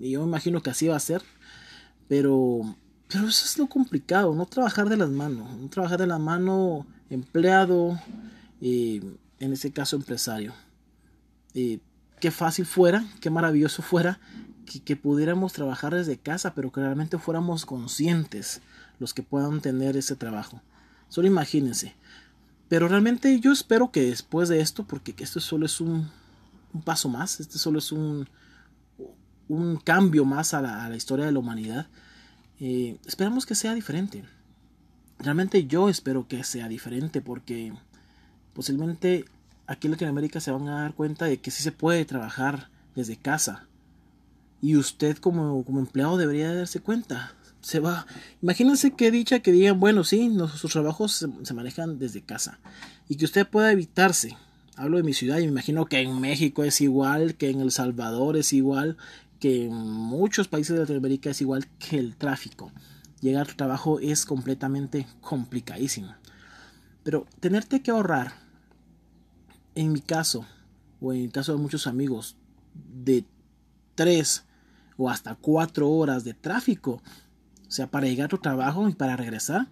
y 0.00 0.12
yo 0.12 0.24
imagino 0.24 0.62
que 0.62 0.70
así 0.70 0.88
va 0.88 0.96
a 0.96 1.00
ser 1.00 1.22
pero 2.10 2.76
pero 3.08 3.26
eso 3.26 3.46
es 3.46 3.56
lo 3.56 3.66
complicado 3.68 4.34
no 4.34 4.44
trabajar 4.44 4.90
de 4.90 4.98
las 4.98 5.08
manos 5.08 5.48
no 5.56 5.68
trabajar 5.70 5.98
de 5.98 6.06
la 6.06 6.18
mano 6.18 6.84
empleado 7.08 7.98
eh, 8.60 9.00
en 9.38 9.52
este 9.54 9.70
caso 9.72 9.96
empresario 9.96 10.52
eh, 11.54 11.78
qué 12.20 12.30
fácil 12.30 12.66
fuera 12.66 13.06
qué 13.20 13.30
maravilloso 13.30 13.80
fuera 13.80 14.20
que, 14.66 14.80
que 14.80 14.96
pudiéramos 14.96 15.54
trabajar 15.54 15.94
desde 15.94 16.18
casa 16.18 16.52
pero 16.54 16.70
que 16.70 16.80
realmente 16.80 17.16
fuéramos 17.16 17.64
conscientes 17.64 18.60
los 18.98 19.14
que 19.14 19.22
puedan 19.22 19.62
tener 19.62 19.96
ese 19.96 20.16
trabajo 20.16 20.60
Solo 21.10 21.26
imagínense. 21.26 21.94
Pero 22.68 22.88
realmente 22.88 23.38
yo 23.40 23.52
espero 23.52 23.90
que 23.90 24.02
después 24.02 24.48
de 24.48 24.60
esto, 24.60 24.84
porque 24.84 25.12
esto 25.18 25.40
solo 25.40 25.66
es 25.66 25.80
un, 25.80 26.08
paso 26.84 27.08
más, 27.08 27.40
este 27.40 27.58
solo 27.58 27.80
es 27.80 27.90
un, 27.90 28.28
un 29.50 29.76
cambio 29.76 30.24
más 30.24 30.54
a 30.54 30.62
la, 30.62 30.96
historia 30.96 31.26
de 31.26 31.32
la 31.32 31.38
humanidad, 31.38 31.88
eh, 32.60 32.96
esperamos 33.06 33.46
que 33.46 33.54
sea 33.54 33.74
diferente. 33.74 34.24
Realmente 35.18 35.66
yo 35.66 35.88
espero 35.88 36.26
que 36.28 36.42
sea 36.44 36.68
diferente 36.68 37.20
porque 37.20 37.72
posiblemente 38.54 39.24
aquí 39.66 39.86
en 39.86 39.92
Latinoamérica 39.92 40.40
se 40.40 40.50
van 40.50 40.68
a 40.68 40.82
dar 40.82 40.94
cuenta 40.94 41.26
de 41.26 41.38
que 41.38 41.50
sí 41.50 41.62
se 41.62 41.72
puede 41.72 42.04
trabajar 42.04 42.68
desde 42.94 43.16
casa. 43.16 43.66
Y 44.62 44.76
usted 44.76 45.18
como, 45.18 45.64
como 45.64 45.80
empleado 45.80 46.16
debería 46.16 46.54
darse 46.54 46.80
cuenta 46.80 47.34
se 47.60 47.80
va. 47.80 48.06
Imagínense 48.42 48.92
qué 48.92 49.10
dicha 49.10 49.40
que 49.40 49.52
digan, 49.52 49.80
bueno, 49.80 50.04
sí, 50.04 50.28
nuestros 50.28 50.72
trabajos 50.72 51.26
se, 51.42 51.54
manejan 51.54 51.98
desde 51.98 52.22
casa 52.22 52.58
y 53.08 53.16
que 53.16 53.24
usted 53.24 53.46
pueda 53.46 53.72
evitarse. 53.72 54.36
Hablo 54.76 54.96
de 54.96 55.02
mi 55.02 55.12
ciudad 55.12 55.38
y 55.38 55.42
me 55.42 55.48
imagino 55.48 55.84
que 55.86 56.00
en 56.00 56.20
México 56.20 56.64
es 56.64 56.80
igual, 56.80 57.34
que 57.34 57.50
en 57.50 57.60
El 57.60 57.70
Salvador 57.70 58.36
es 58.36 58.52
igual, 58.52 58.96
que 59.40 59.66
en 59.66 59.74
muchos 59.74 60.48
países 60.48 60.74
de 60.74 60.82
Latinoamérica 60.82 61.30
es 61.30 61.40
igual 61.40 61.66
que 61.78 61.98
el 61.98 62.16
tráfico. 62.16 62.70
Llegar 63.20 63.48
al 63.48 63.56
trabajo 63.56 63.98
es 63.98 64.24
completamente 64.24 65.06
complicadísimo. 65.20 66.14
Pero 67.02 67.26
tenerte 67.40 67.82
que 67.82 67.90
ahorrar, 67.90 68.34
en 69.74 69.92
mi 69.92 70.00
caso, 70.00 70.46
o 71.00 71.12
en 71.12 71.24
el 71.24 71.32
caso 71.32 71.52
de 71.52 71.58
muchos 71.58 71.86
amigos, 71.86 72.36
de 72.74 73.24
tres 73.94 74.44
o 74.96 75.08
hasta 75.08 75.34
cuatro 75.34 75.88
horas 75.90 76.24
de 76.24 76.34
tráfico, 76.34 77.02
o 77.66 77.70
sea, 77.70 77.90
para 77.90 78.06
llegar 78.06 78.26
a 78.26 78.28
tu 78.28 78.38
trabajo 78.38 78.88
y 78.88 78.94
para 78.94 79.16
regresar 79.16 79.66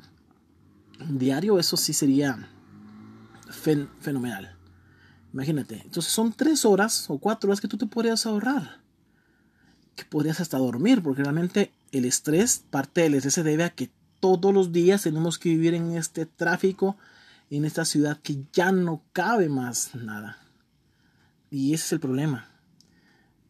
diario, 1.11 1.59
eso 1.59 1.77
sí 1.77 1.93
sería 1.93 2.49
fenomenal. 4.01 4.57
Imagínate. 5.33 5.83
Entonces 5.85 6.13
son 6.13 6.33
tres 6.33 6.65
horas 6.65 7.09
o 7.11 7.19
cuatro 7.19 7.49
horas 7.49 7.61
que 7.61 7.69
tú 7.69 7.77
te 7.77 7.87
podrías 7.87 8.25
ahorrar. 8.25 8.88
Que 9.99 10.05
podrías 10.05 10.39
hasta 10.39 10.59
dormir, 10.59 11.03
porque 11.03 11.25
realmente 11.25 11.73
el 11.91 12.05
estrés, 12.05 12.63
parte 12.71 13.01
del 13.01 13.15
estrés 13.15 13.35
se 13.35 13.43
debe 13.43 13.65
a 13.65 13.71
que 13.71 13.91
todos 14.21 14.55
los 14.55 14.71
días 14.71 15.03
tenemos 15.03 15.41
que 15.41 15.49
vivir 15.49 15.75
en 15.75 15.97
este 15.97 16.25
tráfico, 16.25 16.97
en 17.51 17.65
esta 17.65 17.85
ciudad 17.85 18.21
que 18.23 18.45
ya 18.53 18.71
no 18.71 19.03
cabe 19.13 19.49
más 19.49 19.97
nada. 19.97 20.39
Y 21.51 21.75
ese 21.75 21.87
es 21.87 21.93
el 21.95 21.99
problema. 21.99 22.49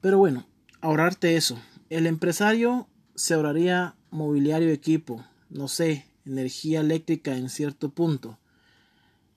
Pero 0.00 0.16
bueno, 0.16 0.46
ahorrarte 0.80 1.36
eso. 1.36 1.60
El 1.90 2.06
empresario 2.06 2.88
se 3.14 3.34
ahorraría 3.34 3.94
mobiliario 4.10 4.70
equipo, 4.70 5.22
no 5.50 5.68
sé, 5.68 6.06
energía 6.24 6.80
eléctrica 6.80 7.36
en 7.36 7.50
cierto 7.50 7.90
punto. 7.90 8.38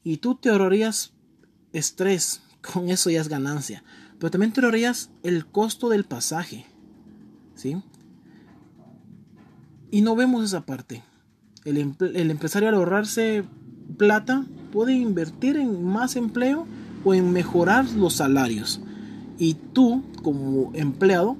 Y 0.01 0.17
tú 0.17 0.35
te 0.35 0.47
ahorrarías 0.47 1.11
estrés, 1.73 2.41
con 2.73 2.87
eso 2.87 3.09
ya 3.09 3.19
es 3.19 3.27
ganancia. 3.27 3.83
Pero 4.17 4.31
también 4.31 4.53
te 4.53 4.61
ahorrarías 4.61 5.09
el 5.23 5.45
costo 5.45 5.89
del 5.89 6.05
pasaje. 6.05 6.70
¿Sí? 7.55 7.81
Y 9.91 10.01
no 10.01 10.15
vemos 10.15 10.45
esa 10.45 10.65
parte. 10.65 11.03
El, 11.65 11.77
el 11.77 12.31
empresario 12.31 12.69
al 12.69 12.75
ahorrarse 12.75 13.43
plata 13.97 14.45
puede 14.71 14.93
invertir 14.93 15.57
en 15.57 15.83
más 15.83 16.15
empleo 16.15 16.65
o 17.03 17.13
en 17.13 17.31
mejorar 17.31 17.89
los 17.91 18.13
salarios. 18.13 18.81
Y 19.37 19.55
tú, 19.73 20.03
como 20.21 20.71
empleado, 20.73 21.35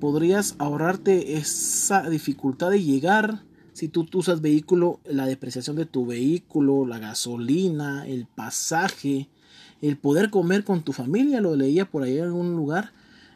podrías 0.00 0.56
ahorrarte 0.58 1.36
esa 1.36 2.08
dificultad 2.08 2.70
de 2.70 2.82
llegar. 2.82 3.42
Si 3.72 3.88
tú, 3.88 4.06
usas 4.14 4.40
vehículo, 4.40 5.00
la 5.04 5.26
depreciación 5.26 5.76
de 5.76 5.86
tu 5.86 6.06
vehículo, 6.06 6.86
la 6.86 6.98
gasolina, 6.98 8.06
el 8.06 8.26
pasaje, 8.26 9.28
el 9.80 9.96
poder 9.96 10.30
comer 10.30 10.64
con 10.64 10.82
tu 10.82 10.92
familia, 10.92 11.40
lo 11.40 11.54
leía 11.54 11.88
por 11.88 12.02
ahí 12.02 12.18
en 12.18 12.24
algún 12.24 12.56
lugar, 12.56 12.92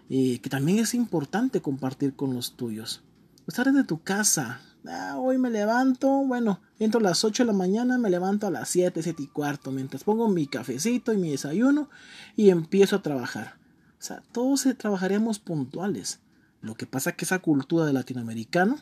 que 0.08 0.48
también 0.50 0.78
es 0.78 0.94
importante 0.94 1.60
compartir 1.60 2.14
con 2.14 2.34
los 2.34 2.56
tuyos. 2.56 3.02
Estar 3.46 3.72
de 3.72 3.84
tu 3.84 4.02
casa, 4.02 4.60
Ah, 4.86 5.16
hoy 5.16 5.38
me 5.38 5.48
levanto, 5.48 6.08
bueno, 6.26 6.60
entro 6.78 7.00
a 7.00 7.02
las 7.02 7.24
8 7.24 7.44
de 7.44 7.46
la 7.46 7.52
mañana, 7.54 7.96
me 7.96 8.10
levanto 8.10 8.46
a 8.46 8.50
las 8.50 8.68
7, 8.68 9.02
7 9.02 9.22
y 9.22 9.26
cuarto, 9.28 9.70
mientras 9.70 10.04
pongo 10.04 10.28
mi 10.28 10.46
cafecito 10.46 11.14
y 11.14 11.16
mi 11.16 11.30
desayuno 11.30 11.88
y 12.36 12.50
empiezo 12.50 12.96
a 12.96 13.02
trabajar. 13.02 13.56
O 13.98 14.02
sea, 14.02 14.22
todos 14.32 14.68
trabajaríamos 14.76 15.38
puntuales. 15.38 16.20
Lo 16.60 16.74
que 16.74 16.86
pasa 16.86 17.10
es 17.10 17.16
que 17.16 17.24
esa 17.24 17.38
cultura 17.38 17.86
de 17.86 17.94
latinoamericano 17.94 18.76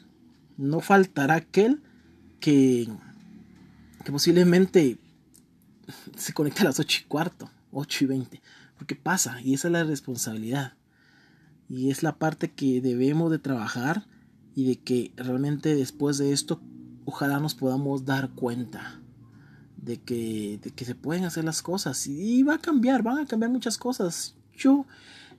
no 0.57 0.81
faltará 0.81 1.37
aquel 1.37 1.81
que, 2.41 2.88
que 4.05 4.11
posiblemente 4.11 4.99
se 6.17 6.33
conecte 6.33 6.62
a 6.62 6.64
las 6.64 6.81
8 6.81 7.02
y 7.02 7.07
cuarto, 7.07 7.49
8 7.71 8.05
y 8.05 8.07
20. 8.09 8.43
Porque 8.76 8.97
pasa, 8.97 9.41
y 9.41 9.55
esa 9.55 9.69
es 9.69 9.73
la 9.73 9.85
responsabilidad. 9.85 10.73
Y 11.69 11.90
es 11.90 12.02
la 12.02 12.19
parte 12.19 12.50
que 12.50 12.81
debemos 12.81 13.31
de 13.31 13.38
trabajar 13.38 14.07
y 14.54 14.66
de 14.66 14.76
que 14.76 15.12
realmente 15.16 15.75
después 15.75 16.19
de 16.19 16.33
esto 16.33 16.61
ojalá 17.04 17.40
nos 17.40 17.54
podamos 17.54 18.04
dar 18.04 18.31
cuenta 18.31 19.00
de 19.76 20.00
que, 20.00 20.61
de 20.62 20.71
que 20.71 20.85
se 20.85 20.95
pueden 20.95 21.25
hacer 21.25 21.45
las 21.45 21.62
cosas 21.62 22.07
y 22.07 22.42
va 22.42 22.54
a 22.54 22.61
cambiar, 22.61 23.02
van 23.02 23.19
a 23.19 23.26
cambiar 23.26 23.50
muchas 23.50 23.78
cosas. 23.78 24.35
Yo 24.57 24.87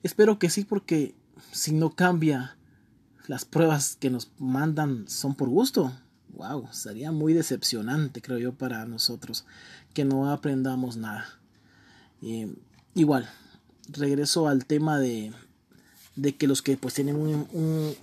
espero 0.01 0.39
que 0.39 0.50
sí 0.50 0.65
porque 0.65 1.15
si 1.51 1.74
no 1.74 1.92
cambia 1.92 2.58
las 3.27 3.46
pruebas 3.46 3.98
que 4.00 4.10
nos 4.10 4.32
mandan 4.38 5.08
son 5.08 5.36
por 5.36 5.50
gusto. 5.50 5.94
Wow, 6.34 6.68
sería 6.72 7.12
muy 7.12 7.34
decepcionante 7.34 8.22
creo 8.22 8.39
yo 8.39 8.53
para 8.53 8.86
nosotros 8.86 9.46
que 9.94 10.03
no 10.03 10.32
aprendamos 10.32 10.98
nada. 10.98 11.25
Eh, 12.22 12.53
igual, 12.96 13.30
regreso 13.89 14.48
al 14.48 14.65
tema 14.65 14.98
de, 14.98 15.32
de 16.15 16.36
que 16.36 16.48
los 16.48 16.62
que 16.62 16.77
pues 16.77 16.93
tienen 16.93 17.15
un, 17.15 17.96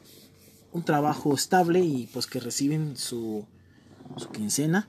un 0.72 0.82
trabajo 0.82 1.34
estable 1.34 1.80
y 1.80 2.08
pues 2.12 2.26
que 2.26 2.40
reciben 2.40 2.96
su, 2.96 3.46
su 4.16 4.28
quincena, 4.30 4.88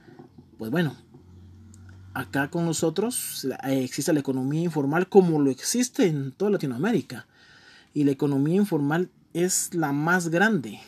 pues 0.57 0.71
bueno, 0.71 0.95
acá 2.13 2.49
con 2.49 2.65
nosotros 2.65 3.47
existe 3.63 4.13
la 4.13 4.19
economía 4.19 4.61
informal 4.61 5.07
como 5.07 5.39
lo 5.39 5.49
existe 5.49 6.07
en 6.07 6.31
toda 6.31 6.51
Latinoamérica. 6.51 7.27
Y 7.93 8.05
la 8.05 8.11
economía 8.11 8.55
informal 8.55 9.09
es 9.33 9.73
la 9.73 9.91
más 9.91 10.29
grande. 10.29 10.79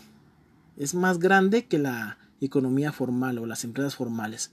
Es 0.78 0.94
más 0.94 1.20
grande 1.20 1.66
que 1.66 1.80
la 1.80 2.18
economía 2.40 2.92
formal 2.92 3.40
o 3.40 3.46
las 3.46 3.64
empresas 3.64 3.96
formales. 3.96 4.52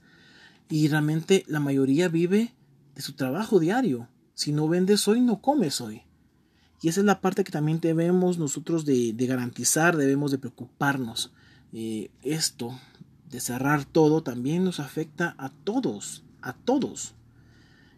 Y 0.69 0.87
realmente 0.87 1.45
la 1.47 1.59
mayoría 1.59 2.09
vive 2.09 2.53
de 2.95 3.01
su 3.01 3.13
trabajo 3.13 3.59
diario. 3.59 4.07
Si 4.33 4.51
no 4.51 4.67
vendes 4.67 5.07
hoy, 5.07 5.21
no 5.21 5.41
comes 5.41 5.81
hoy. 5.81 6.03
Y 6.81 6.89
esa 6.89 7.01
es 7.01 7.05
la 7.05 7.21
parte 7.21 7.43
que 7.43 7.51
también 7.51 7.79
debemos 7.79 8.39
nosotros 8.39 8.85
de, 8.85 9.13
garantizar, 9.19 9.95
debemos 9.95 10.31
de 10.31 10.39
preocuparnos. 10.39 11.31
Eh, 11.73 12.09
esto 12.23 12.77
de 13.29 13.39
cerrar 13.39 13.85
todo 13.85 14.23
también 14.23 14.63
nos 14.63 14.79
afecta 14.79 15.35
a 15.37 15.49
todos, 15.49 16.23
a 16.41 16.53
todos. 16.53 17.13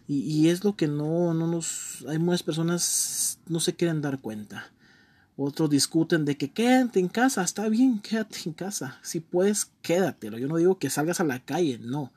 Y, 0.06 0.50
es 0.50 0.66
lo 0.66 0.76
que 0.76 0.88
no, 0.88 1.34
no 1.34 1.48
nos... 1.48 2.06
Hay 2.10 2.20
muchas 2.20 2.44
personas 2.44 3.40
no 3.48 3.62
se 3.62 3.74
quieren 3.74 4.02
dar 4.02 4.20
cuenta. 4.20 4.72
Otros 5.38 5.70
discuten 5.70 6.26
de 6.26 6.36
que 6.38 6.52
quédate 6.52 7.00
en 7.00 7.08
casa, 7.08 7.42
está 7.42 7.70
bien, 7.70 8.00
quédate 8.04 8.38
en 8.46 8.54
casa. 8.54 9.00
Si 9.02 9.22
puedes, 9.22 9.72
quédatelo. 9.82 10.38
Yo 10.38 10.50
no 10.50 10.58
digo 10.58 10.78
que 10.78 10.90
salgas 10.90 11.22
a 11.22 11.24
la 11.24 11.40
calle, 11.40 11.80
no. 11.82 12.12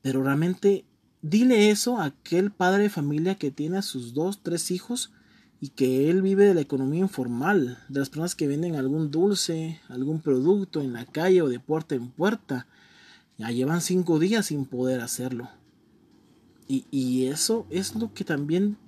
Pero 0.00 0.24
realmente 0.24 0.86
dile 1.20 1.70
eso 1.70 1.98
a 1.98 2.06
aquel 2.06 2.50
padre 2.50 2.84
de 2.84 2.90
familia 2.90 3.34
que 3.34 3.50
tiene 3.50 3.76
a 3.76 3.82
sus 3.82 4.14
dos, 4.14 4.42
tres 4.42 4.70
hijos 4.70 5.12
y 5.60 5.68
que 5.70 6.08
él 6.08 6.22
vive 6.22 6.46
de 6.46 6.54
la 6.54 6.62
economía 6.62 7.00
informal, 7.00 7.78
de 7.88 8.00
las 8.00 8.08
personas 8.08 8.34
que 8.34 8.48
venden 8.48 8.76
algún 8.76 9.10
dulce, 9.10 9.78
algún 9.88 10.20
producto 10.20 10.80
en 10.80 10.94
la 10.94 11.04
calle 11.04 11.42
o 11.42 11.48
de 11.48 11.60
puerta 11.60 11.94
en 11.94 12.08
puerta. 12.08 12.66
Ya 13.36 13.50
llevan 13.50 13.82
cinco 13.82 14.18
días 14.18 14.46
sin 14.46 14.64
poder 14.64 15.02
hacerlo. 15.02 15.50
Y, 16.66 16.86
y 16.90 17.26
eso 17.26 17.66
es 17.68 17.94
lo 17.94 18.14
que 18.14 18.24
también, 18.24 18.78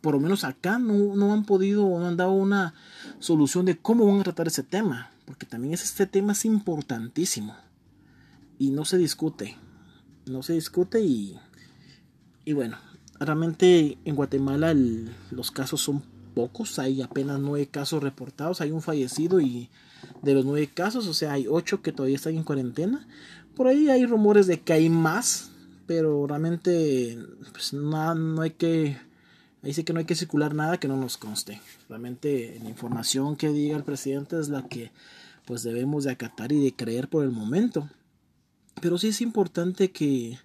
por 0.00 0.14
lo 0.14 0.20
menos 0.20 0.44
acá, 0.44 0.78
no, 0.78 1.14
no 1.14 1.34
han 1.34 1.44
podido 1.44 1.84
o 1.84 2.00
no 2.00 2.06
han 2.06 2.16
dado 2.16 2.32
una 2.32 2.74
solución 3.18 3.66
de 3.66 3.76
cómo 3.76 4.06
van 4.06 4.20
a 4.20 4.24
tratar 4.24 4.46
ese 4.46 4.62
tema. 4.62 5.10
Porque 5.26 5.44
también 5.44 5.74
es, 5.74 5.82
este 5.82 6.06
tema 6.06 6.32
es 6.32 6.46
importantísimo. 6.46 7.54
Y 8.58 8.70
no 8.70 8.86
se 8.86 8.96
discute. 8.96 9.58
No 10.24 10.42
se 10.42 10.54
discute 10.54 11.02
y, 11.02 11.38
y 12.46 12.54
bueno, 12.54 12.78
Realmente 13.18 13.98
en 14.04 14.16
Guatemala 14.16 14.74
los 15.30 15.50
casos 15.50 15.80
son 15.80 16.02
pocos, 16.34 16.78
hay 16.78 17.02
apenas 17.02 17.38
nueve 17.38 17.66
casos 17.66 18.02
reportados, 18.02 18.60
hay 18.60 18.70
un 18.70 18.82
fallecido 18.82 19.40
y 19.40 19.68
de 20.22 20.34
los 20.34 20.44
nueve 20.44 20.68
casos, 20.72 21.06
o 21.06 21.14
sea, 21.14 21.32
hay 21.32 21.46
ocho 21.48 21.82
que 21.82 21.92
todavía 21.92 22.16
están 22.16 22.34
en 22.34 22.44
cuarentena. 22.44 23.06
Por 23.54 23.66
ahí 23.66 23.88
hay 23.88 24.06
rumores 24.06 24.46
de 24.46 24.60
que 24.60 24.72
hay 24.72 24.88
más, 24.88 25.50
pero 25.86 26.26
realmente 26.26 27.18
pues, 27.52 27.72
no, 27.72 28.40
hay 28.40 28.50
que 28.50 28.96
ahí 29.62 29.72
que 29.72 29.92
no 29.92 30.00
hay 30.00 30.04
que 30.04 30.14
circular 30.14 30.54
nada 30.54 30.78
que 30.78 30.88
no 30.88 30.96
nos 30.96 31.16
conste. 31.16 31.60
Realmente 31.88 32.58
la 32.62 32.68
información 32.68 33.36
que 33.36 33.50
diga 33.50 33.76
el 33.76 33.84
presidente 33.84 34.38
es 34.40 34.48
la 34.48 34.66
que 34.68 34.90
pues 35.44 35.62
debemos 35.62 36.04
de 36.04 36.12
acatar 36.12 36.52
y 36.52 36.62
de 36.62 36.74
creer 36.74 37.08
por 37.08 37.24
el 37.24 37.30
momento. 37.30 37.88
Pero 38.80 38.98
sí 38.98 39.08
es 39.08 39.20
importante 39.20 39.92
que, 39.92 40.38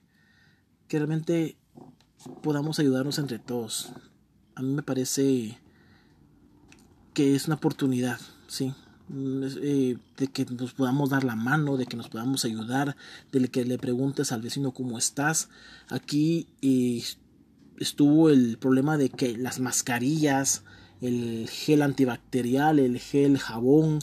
que 0.87 0.97
realmente 0.97 1.55
podamos 2.41 2.79
ayudarnos 2.79 3.19
entre 3.19 3.39
todos. 3.39 3.89
A 4.55 4.61
mí 4.61 4.73
me 4.73 4.83
parece 4.83 5.57
que 7.13 7.35
es 7.35 7.47
una 7.47 7.55
oportunidad, 7.55 8.19
¿sí? 8.47 8.73
Eh, 9.09 9.97
de 10.17 10.27
que 10.27 10.45
nos 10.45 10.73
podamos 10.73 11.09
dar 11.09 11.23
la 11.23 11.35
mano, 11.35 11.77
de 11.77 11.85
que 11.85 11.95
nos 11.95 12.09
podamos 12.09 12.43
ayudar, 12.43 12.97
de 13.31 13.47
que 13.47 13.63
le 13.63 13.77
preguntes 13.77 14.31
al 14.31 14.41
vecino 14.41 14.71
cómo 14.73 14.97
estás. 14.97 15.49
Aquí 15.89 16.47
estuvo 17.79 18.29
el 18.29 18.57
problema 18.57 18.97
de 18.97 19.09
que 19.09 19.37
las 19.37 19.59
mascarillas, 19.59 20.63
el 20.99 21.47
gel 21.49 21.83
antibacterial, 21.83 22.79
el 22.79 22.99
gel 22.99 23.37
jabón, 23.37 23.99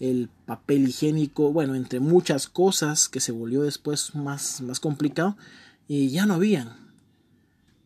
el 0.00 0.30
papel 0.46 0.88
higiénico, 0.88 1.52
bueno, 1.52 1.74
entre 1.74 2.00
muchas 2.00 2.48
cosas 2.48 3.08
que 3.08 3.20
se 3.20 3.32
volvió 3.32 3.62
después 3.62 4.14
más, 4.14 4.60
más 4.62 4.80
complicado, 4.80 5.36
y 5.88 6.08
ya 6.08 6.24
no 6.24 6.34
habían. 6.34 6.85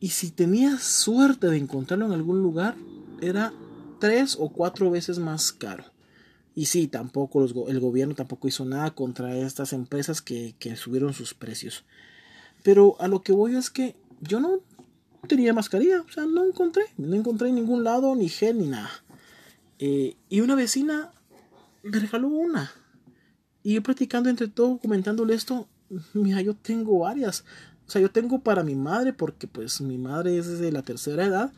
Y 0.00 0.08
si 0.08 0.30
tenías 0.30 0.82
suerte 0.82 1.46
de 1.46 1.58
encontrarlo 1.58 2.06
en 2.06 2.12
algún 2.12 2.42
lugar, 2.42 2.74
era 3.20 3.52
tres 3.98 4.36
o 4.40 4.48
cuatro 4.48 4.90
veces 4.90 5.18
más 5.18 5.52
caro. 5.52 5.84
Y 6.54 6.66
sí, 6.66 6.88
tampoco 6.88 7.44
el 7.68 7.80
gobierno 7.80 8.14
tampoco 8.14 8.48
hizo 8.48 8.64
nada 8.64 8.90
contra 8.94 9.36
estas 9.36 9.72
empresas 9.72 10.22
que, 10.22 10.54
subieron 10.74 11.12
sus 11.12 11.34
precios. 11.34 11.84
Pero 12.62 12.96
a 12.98 13.08
lo 13.08 13.22
que 13.22 13.32
voy 13.32 13.56
es 13.56 13.70
que 13.70 13.94
yo 14.20 14.40
no 14.40 14.60
tenía 15.28 15.52
mascarilla, 15.52 16.00
o 16.00 16.10
sea, 16.10 16.24
no 16.24 16.44
encontré, 16.44 16.84
no 16.96 17.14
encontré 17.14 17.50
en 17.50 17.56
ningún 17.56 17.84
lado 17.84 18.16
ni 18.16 18.28
gel 18.28 18.58
ni 18.58 18.68
nada. 18.68 18.90
Eh, 19.78 20.16
y 20.28 20.40
una 20.40 20.54
vecina 20.54 21.12
me 21.82 21.98
regaló 21.98 22.28
una. 22.28 22.72
Y 23.62 23.74
yo 23.74 23.82
platicando 23.82 24.28
entre 24.30 24.48
todo, 24.48 24.78
comentándole 24.78 25.34
esto, 25.34 25.68
mira, 26.14 26.40
yo 26.40 26.54
tengo 26.54 27.00
varias. 27.00 27.44
O 27.90 27.92
sea, 27.92 28.00
yo 28.00 28.12
tengo 28.12 28.38
para 28.38 28.62
mi 28.62 28.76
madre 28.76 29.12
porque 29.12 29.48
pues 29.48 29.80
mi 29.80 29.98
madre 29.98 30.38
es 30.38 30.60
de 30.60 30.70
la 30.70 30.82
tercera 30.82 31.24
edad. 31.24 31.52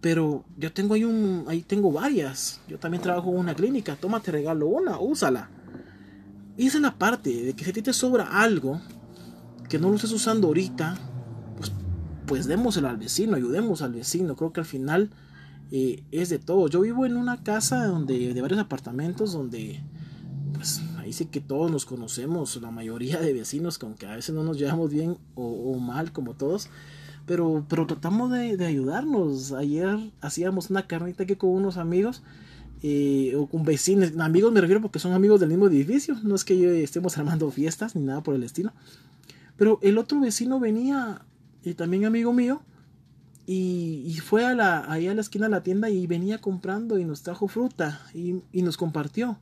Pero 0.00 0.44
yo 0.58 0.72
tengo 0.72 0.94
ahí 0.94 1.04
un, 1.04 1.44
ahí 1.46 1.62
tengo 1.62 1.92
varias. 1.92 2.60
Yo 2.66 2.76
también 2.80 3.00
trabajo 3.00 3.30
en 3.30 3.36
una 3.36 3.54
clínica. 3.54 3.94
Toma, 3.94 4.18
te 4.18 4.32
regalo 4.32 4.66
una, 4.66 4.98
úsala. 4.98 5.48
Y 6.56 6.66
esa 6.66 6.78
es 6.78 6.82
la 6.82 6.98
parte 6.98 7.30
de 7.30 7.52
que 7.54 7.62
si 7.62 7.70
a 7.70 7.72
ti 7.72 7.82
te 7.82 7.92
sobra 7.92 8.42
algo 8.42 8.80
que 9.68 9.78
no 9.78 9.90
lo 9.90 9.94
estés 9.94 10.10
usando 10.10 10.48
ahorita, 10.48 10.96
pues, 11.56 11.70
pues 12.26 12.46
démoselo 12.48 12.88
al 12.88 12.96
vecino, 12.96 13.36
ayudemos 13.36 13.80
al 13.80 13.92
vecino. 13.92 14.34
Creo 14.34 14.52
que 14.52 14.58
al 14.58 14.66
final 14.66 15.10
eh, 15.70 16.02
es 16.10 16.30
de 16.30 16.40
todo. 16.40 16.66
Yo 16.66 16.80
vivo 16.80 17.06
en 17.06 17.16
una 17.16 17.44
casa 17.44 17.86
donde, 17.86 18.34
de 18.34 18.42
varios 18.42 18.58
apartamentos 18.58 19.32
donde, 19.32 19.80
pues 20.52 20.82
sí 21.12 21.26
que 21.26 21.40
todos 21.40 21.70
nos 21.70 21.84
conocemos, 21.84 22.56
la 22.62 22.70
mayoría 22.70 23.20
de 23.20 23.32
vecinos, 23.32 23.78
con 23.78 23.94
que 23.94 24.06
a 24.06 24.16
veces 24.16 24.34
no 24.34 24.42
nos 24.42 24.58
llevamos 24.58 24.90
bien 24.90 25.18
o, 25.34 25.78
mal 25.78 26.12
como 26.12 26.34
todos. 26.34 26.68
Pero, 27.26 27.64
pero 27.68 27.86
tratamos 27.86 28.30
de, 28.30 28.64
ayudarnos. 28.64 29.52
Ayer 29.52 29.98
hacíamos 30.20 30.70
una 30.70 30.86
carnita 30.86 31.24
aquí 31.24 31.36
con 31.36 31.50
unos 31.50 31.76
amigos 31.76 32.22
eh, 32.82 33.34
o 33.36 33.46
con 33.46 33.64
vecinos, 33.64 34.12
amigos 34.18 34.52
me 34.52 34.60
refiero 34.60 34.82
porque 34.82 34.98
son 34.98 35.12
amigos 35.12 35.40
del 35.40 35.48
mismo 35.48 35.68
edificio, 35.68 36.16
no 36.22 36.34
es 36.34 36.44
que 36.44 36.58
yo 36.58 36.70
estemos 36.70 37.16
armando 37.18 37.50
fiestas 37.50 37.96
ni 37.96 38.02
nada 38.02 38.22
por 38.22 38.34
el 38.34 38.42
estilo. 38.42 38.72
Pero 39.56 39.78
el 39.82 39.98
otro 39.98 40.20
vecino 40.20 40.60
venía, 40.60 41.22
y 41.62 41.74
también 41.74 42.04
amigo 42.04 42.32
mío, 42.32 42.60
y, 43.46 44.18
fue 44.24 44.44
a 44.44 44.54
la, 44.54 44.78
a 44.80 44.98
la 44.98 45.20
esquina 45.20 45.46
de 45.46 45.50
la 45.50 45.62
tienda 45.62 45.90
y 45.90 46.06
venía 46.06 46.40
comprando 46.40 46.98
y 46.98 47.04
nos 47.04 47.22
trajo 47.22 47.48
fruta 47.48 48.00
y, 48.14 48.42
nos 48.62 48.76
compartió. 48.76 49.38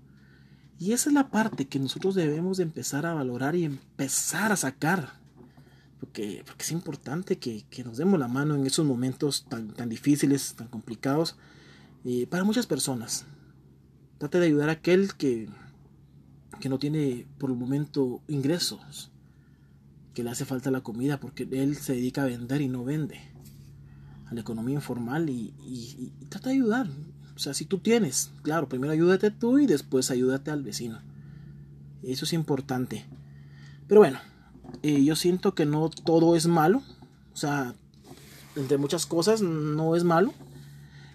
Y 0.83 0.93
esa 0.95 1.11
es 1.11 1.15
la 1.15 1.31
parte 1.31 1.69
que 1.69 1.79
nosotros 1.79 2.17
debemos 2.17 2.57
de 2.57 2.65
empezar 2.65 3.07
a 3.07 3.15
valorar 3.15 3.55
y 3.55 3.63
empezar 3.63 4.51
a 4.51 4.57
sacar. 4.57 5.13
Porque, 6.01 6.43
porque 6.45 6.65
es 6.65 6.73
importante 6.73 7.39
que, 7.39 7.63
que 7.71 7.85
nos 7.85 7.99
demos 7.99 8.19
la 8.19 8.27
mano 8.27 8.57
en 8.57 8.67
esos 8.67 8.85
momentos 8.85 9.47
tan, 9.49 9.69
tan 9.75 9.89
difíciles, 9.89 10.55
tan 10.55 10.67
complicados 10.67 11.37
para 12.29 12.43
muchas 12.43 12.67
personas. 12.67 13.27
Trate 14.19 14.41
de 14.41 14.47
ayudar 14.47 14.71
a 14.71 14.73
aquel 14.73 15.15
que, 15.15 15.49
que 16.59 16.69
no 16.69 16.81
tiene 16.81 17.29
por 17.39 17.51
el 17.51 17.57
momento 17.57 18.21
ingresos, 18.27 19.13
que 20.15 20.25
le 20.25 20.31
hace 20.31 20.45
falta 20.45 20.73
la 20.73 20.81
comida 20.81 21.21
porque 21.21 21.47
él 21.53 21.77
se 21.77 21.93
dedica 21.93 22.23
a 22.23 22.27
vender 22.27 22.61
y 22.61 22.67
no 22.67 22.83
vende, 22.83 23.21
a 24.27 24.35
la 24.35 24.41
economía 24.41 24.75
informal 24.75 25.31
y, 25.31 25.55
y, 25.65 26.11
trata 26.29 26.49
de 26.49 26.57
ayudar. 26.57 26.89
O 27.35 27.39
sea, 27.39 27.55
si 27.55 27.65
tú 27.65 27.79
tienes, 27.79 28.31
claro, 28.43 28.69
primero 28.69 28.93
ayúdate 28.93 29.31
tú 29.31 29.59
y 29.59 29.67
después 29.67 30.11
ayúdate 30.11 30.51
al 30.51 30.63
vecino. 30.63 31.01
Eso 32.03 32.25
es 32.25 32.33
importante. 32.33 33.07
Pero 33.89 34.01
bueno, 34.01 34.19
eh, 34.83 35.03
yo 35.05 35.17
siento 35.17 35.55
que 35.55 35.67
no 35.67 35.89
todo 35.89 36.37
es 36.37 36.47
malo. 36.47 36.83
O 37.33 37.37
sea, 37.37 37.75
entre 38.57 38.77
muchas 38.79 39.07
cosas 39.07 39.41
no 39.43 39.97
es 39.97 40.05
malo. 40.05 40.33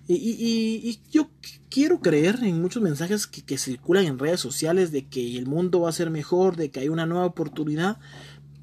Y, 0.10 1.02
yo 1.12 1.30
quiero 1.70 2.00
creer 2.00 2.40
en 2.42 2.62
muchos 2.62 2.82
mensajes 2.82 3.28
que, 3.28 3.58
circulan 3.58 4.06
en 4.06 4.20
redes 4.20 4.40
sociales 4.40 4.92
de 4.92 5.06
que 5.08 5.38
el 5.38 5.48
mundo 5.48 5.82
va 5.82 5.90
a 5.90 5.94
ser 5.94 6.10
mejor, 6.10 6.56
de 6.56 6.72
que 6.72 6.80
hay 6.80 6.90
una 6.90 7.06
nueva 7.06 7.26
oportunidad. 7.26 8.00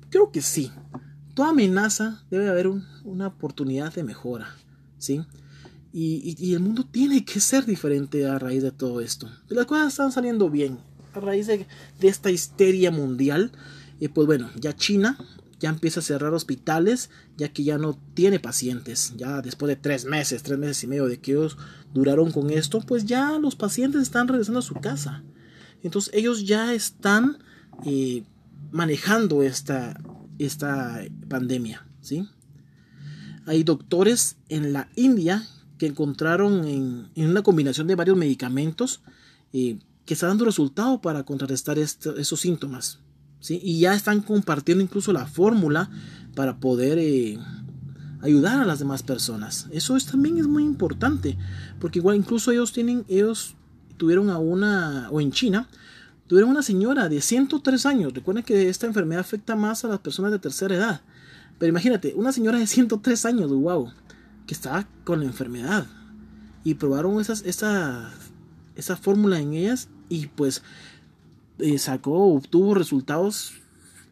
Creo 0.08 0.32
que 0.32 0.40
sí. 0.40 0.72
Toda 1.34 1.50
amenaza 1.50 2.24
debe 2.30 2.48
haber 2.48 2.68
una 3.04 3.26
oportunidad 3.26 3.92
de 3.92 4.04
mejora, 4.04 4.56
¿sí? 4.98 5.20
Y, 5.96 6.52
el 6.52 6.58
mundo 6.58 6.84
tiene 6.84 7.24
que 7.24 7.38
ser 7.38 7.66
diferente 7.66 8.26
a 8.26 8.36
raíz 8.40 8.64
de 8.64 8.72
todo 8.72 9.00
esto. 9.00 9.30
Las 9.48 9.66
cosas 9.66 9.92
están 9.92 10.10
saliendo 10.10 10.50
bien. 10.50 10.80
A 11.12 11.20
raíz 11.20 11.46
de, 11.46 11.68
esta 12.00 12.32
histeria 12.32 12.90
mundial, 12.90 13.52
eh, 14.00 14.08
pues 14.08 14.26
bueno, 14.26 14.50
ya 14.56 14.74
China 14.74 15.16
ya 15.60 15.68
empieza 15.68 16.00
a 16.00 16.02
cerrar 16.02 16.34
hospitales, 16.34 17.10
ya 17.36 17.48
que 17.52 17.62
ya 17.62 17.78
no 17.78 17.96
tiene 18.14 18.40
pacientes. 18.40 19.14
Ya 19.16 19.40
después 19.40 19.68
de 19.68 19.76
tres 19.76 20.04
meses, 20.04 20.42
tres 20.42 20.58
meses 20.58 20.82
y 20.82 20.88
medio 20.88 21.06
de 21.06 21.20
que 21.20 21.30
ellos 21.30 21.56
duraron 21.94 22.32
con 22.32 22.50
esto, 22.50 22.80
pues 22.80 23.04
ya 23.04 23.38
los 23.38 23.54
pacientes 23.54 24.02
están 24.02 24.26
regresando 24.26 24.58
a 24.58 24.62
su 24.62 24.74
casa. 24.74 25.22
Entonces 25.84 26.12
ellos 26.12 26.44
ya 26.44 26.74
están 26.74 27.38
eh, 27.86 28.24
manejando 28.72 29.44
esta, 29.44 29.96
esta 30.40 31.04
pandemia, 31.28 31.86
¿sí? 32.00 32.28
Hay 33.46 33.62
doctores 33.62 34.38
en 34.48 34.72
la 34.72 34.88
India 34.96 35.46
que 35.84 35.90
encontraron 35.90 36.66
en, 36.66 37.10
una 37.16 37.42
combinación 37.42 37.86
de 37.86 37.94
varios 37.94 38.16
medicamentos 38.16 39.02
eh, 39.52 39.78
que 40.06 40.14
están 40.14 40.30
dando 40.30 40.46
resultado 40.46 41.02
para 41.02 41.24
contrarrestar 41.24 41.78
esos 41.78 42.40
síntomas. 42.40 43.00
Y 43.46 43.80
ya 43.80 43.94
están 43.94 44.22
compartiendo 44.22 44.82
incluso 44.82 45.12
la 45.12 45.26
fórmula 45.26 45.90
para 46.34 46.56
poder 46.56 46.96
eh, 46.98 47.38
ayudar 48.22 48.60
a 48.60 48.64
las 48.64 48.78
demás 48.78 49.02
personas. 49.02 49.66
Eso 49.70 49.98
es, 49.98 50.06
también 50.06 50.38
es 50.38 50.46
muy 50.46 50.62
importante, 50.62 51.36
porque 51.78 51.98
igual 51.98 52.16
incluso 52.16 52.50
ellos 52.50 52.72
tienen, 52.72 53.04
ellos 53.06 53.54
tuvieron 53.98 54.30
a 54.30 54.38
una, 54.38 55.10
o 55.10 55.20
en 55.20 55.30
China, 55.32 55.68
tuvieron 56.26 56.48
una 56.48 56.62
señora 56.62 57.10
de 57.10 57.20
103 57.20 57.84
años. 57.84 58.14
Recuerden 58.14 58.42
que 58.42 58.70
esta 58.70 58.86
enfermedad 58.86 59.20
afecta 59.20 59.54
más 59.54 59.84
a 59.84 59.88
las 59.88 59.98
personas 59.98 60.32
de 60.32 60.38
tercera 60.38 60.74
edad. 60.74 61.02
Pero 61.58 61.68
imagínate, 61.68 62.14
una 62.16 62.32
señora 62.32 62.58
de 62.58 62.66
103 62.66 63.26
años, 63.26 63.50
wow, 63.50 63.92
que 64.46 64.54
estaba 64.54 64.88
con 65.04 65.20
la 65.20 65.26
enfermedad. 65.26 65.86
Y 66.64 66.74
probaron 66.74 67.20
esas, 67.20 67.42
esa, 67.42 68.10
fórmula 68.96 69.38
en 69.38 69.52
ellas 69.54 69.88
y 70.08 70.26
pues 70.28 70.62
eh, 71.58 71.78
sacó, 71.78 72.34
obtuvo 72.34 72.74
resultados 72.74 73.54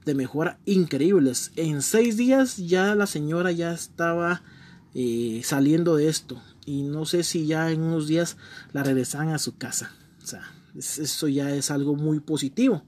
de 0.05 0.15
mejora 0.15 0.59
increíbles. 0.67 1.53
En 1.57 1.83
seis 1.83 2.17
días 2.17 2.57
ya 2.57 2.95
la 2.95 3.07
señora 3.07 3.53
ya 3.53 3.73
estaba 3.73 4.43
eh, 4.95 5.41
saliendo 5.45 5.97
de 5.97 6.09
esto. 6.09 6.43
Y 6.67 6.83
no 6.83 7.07
sé 7.07 7.23
si 7.25 7.47
ya 7.47 7.71
en 7.71 7.81
unos 7.81 8.07
días 8.07 8.37
la 8.73 8.83
regresan 8.83 9.29
a 9.29 9.39
su 9.39 9.57
casa. 9.57 9.93
O 10.23 10.27
sea, 10.27 10.43
eso 10.77 11.29
ya 11.29 11.55
es 11.55 11.71
algo 11.71 11.97
muy 11.97 12.21
positivo. 12.21 12.85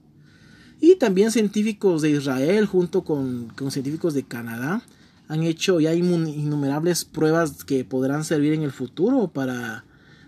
Y 0.79 0.95
también 0.95 1.31
científicos 1.31 2.01
de 2.01 2.11
Israel 2.11 2.65
junto 2.65 3.03
con, 3.03 3.49
con 3.49 3.71
científicos 3.71 4.13
de 4.13 4.23
Canadá 4.23 4.83
han 5.27 5.43
hecho 5.43 5.79
ya 5.79 5.93
innumerables 5.93 7.05
pruebas 7.05 7.63
que 7.63 7.83
podrán 7.83 8.23
servir 8.23 8.53
en 8.53 8.63
el 8.63 8.71
futuro 8.71 9.27
para, 9.27 9.85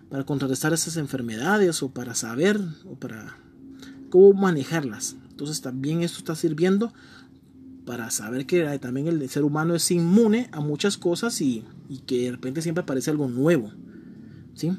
para 0.09 0.25
contrarrestar 0.25 0.73
esas 0.73 0.97
enfermedades 0.97 1.83
o 1.83 1.89
para 1.89 2.15
saber 2.15 2.59
o 2.85 2.95
para 2.95 3.37
cómo 4.09 4.33
manejarlas. 4.33 5.15
Entonces 5.29 5.61
también 5.61 6.01
esto 6.01 6.17
está 6.17 6.35
sirviendo 6.35 6.93
para 7.85 8.09
saber 8.09 8.45
que 8.45 8.63
también 8.79 9.07
el 9.07 9.29
ser 9.29 9.43
humano 9.43 9.75
es 9.75 9.89
inmune 9.91 10.49
a 10.51 10.59
muchas 10.59 10.97
cosas 10.97 11.39
y, 11.41 11.63
que 12.05 12.23
de 12.23 12.31
repente 12.31 12.61
siempre 12.61 12.81
aparece 12.81 13.11
algo 13.11 13.29
nuevo. 13.29 13.71
¿sí? 14.55 14.71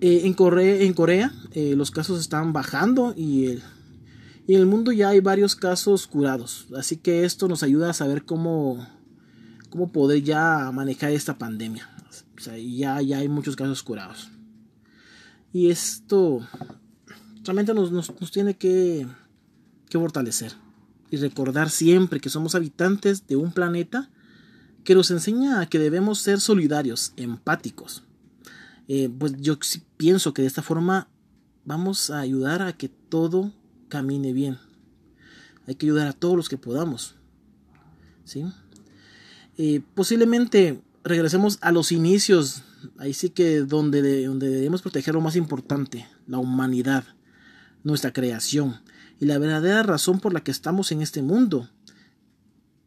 Eh, 0.00 0.22
en 0.24 0.32
Corea, 0.34 0.80
en 0.80 0.94
Corea 0.94 1.32
eh, 1.52 1.74
los 1.76 1.90
casos 1.90 2.20
están 2.20 2.52
bajando 2.52 3.12
y, 3.16 3.58
y, 4.48 4.54
en 4.54 4.60
el 4.60 4.66
mundo 4.66 4.90
ya 4.90 5.10
hay 5.10 5.20
varios 5.20 5.54
casos 5.54 6.06
curados. 6.06 6.66
Así 6.76 6.96
que 6.96 7.24
esto 7.24 7.46
nos 7.46 7.62
ayuda 7.62 7.90
a 7.90 7.94
saber 7.94 8.24
cómo, 8.24 8.84
cómo 9.70 9.92
poder 9.92 10.22
ya 10.22 10.70
manejar 10.72 11.12
esta 11.12 11.38
pandemia. 11.38 11.88
O 12.36 12.40
sea, 12.40 12.56
ya, 12.56 13.00
ya 13.02 13.18
hay 13.18 13.28
muchos 13.28 13.54
casos 13.54 13.82
curados. 13.82 14.30
Y 15.52 15.70
esto 15.70 16.40
realmente 17.44 17.74
nos, 17.74 18.12
tiene 18.30 18.56
que, 18.56 19.06
que 19.88 19.98
fortalecer 19.98 20.52
y 21.10 21.16
recordar 21.16 21.70
siempre 21.70 22.20
que 22.20 22.28
somos 22.28 22.54
habitantes 22.54 23.26
de 23.26 23.36
un 23.36 23.52
planeta 23.52 24.10
que 24.84 24.94
nos 24.94 25.10
enseña 25.10 25.60
a 25.60 25.66
que 25.66 25.78
debemos 25.78 26.18
ser 26.20 26.40
solidarios, 26.40 27.12
empáticos. 27.16 28.04
Eh, 28.88 29.10
pues 29.18 29.34
yo 29.38 29.58
pienso 29.96 30.32
que 30.32 30.42
de 30.42 30.48
esta 30.48 30.62
forma 30.62 31.08
vamos 31.64 32.10
a 32.10 32.20
ayudar 32.20 32.62
a 32.62 32.72
que 32.72 32.88
todo 32.88 33.52
camine 33.88 34.32
bien. 34.32 34.58
Hay 35.66 35.74
que 35.74 35.86
ayudar 35.86 36.08
a 36.08 36.12
todos 36.12 36.36
los 36.36 36.48
que 36.48 36.56
podamos. 36.56 37.14
¿sí? 38.24 38.44
Posiblemente 39.94 40.80
regresemos 41.04 41.58
a 41.60 41.72
los 41.72 41.92
inicios, 41.92 42.62
ahí 42.96 43.12
sí 43.12 43.30
que 43.30 43.60
donde, 43.60 44.26
donde 44.26 44.48
debemos 44.48 44.82
proteger 44.82 45.14
lo 45.14 45.20
más 45.20 45.36
importante, 45.36 46.06
la 46.26 46.38
humanidad 46.38 47.04
nuestra 47.84 48.12
creación 48.12 48.80
y 49.20 49.26
la 49.26 49.38
verdadera 49.38 49.82
razón 49.82 50.20
por 50.20 50.32
la 50.32 50.42
que 50.42 50.50
estamos 50.50 50.92
en 50.92 51.02
este 51.02 51.22
mundo. 51.22 51.68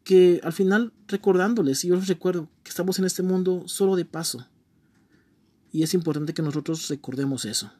Que 0.04 0.40
al 0.42 0.52
final 0.52 0.92
recordándoles, 1.06 1.84
y 1.84 1.88
yo 1.88 1.96
les 1.96 2.08
recuerdo 2.08 2.48
que 2.62 2.70
estamos 2.70 2.98
en 2.98 3.04
este 3.04 3.22
mundo 3.22 3.64
solo 3.66 3.94
de 3.96 4.04
paso. 4.04 4.46
Y 5.70 5.82
es 5.82 5.94
importante 5.94 6.34
que 6.34 6.42
nosotros 6.42 6.88
recordemos 6.88 7.44
eso. 7.44 7.70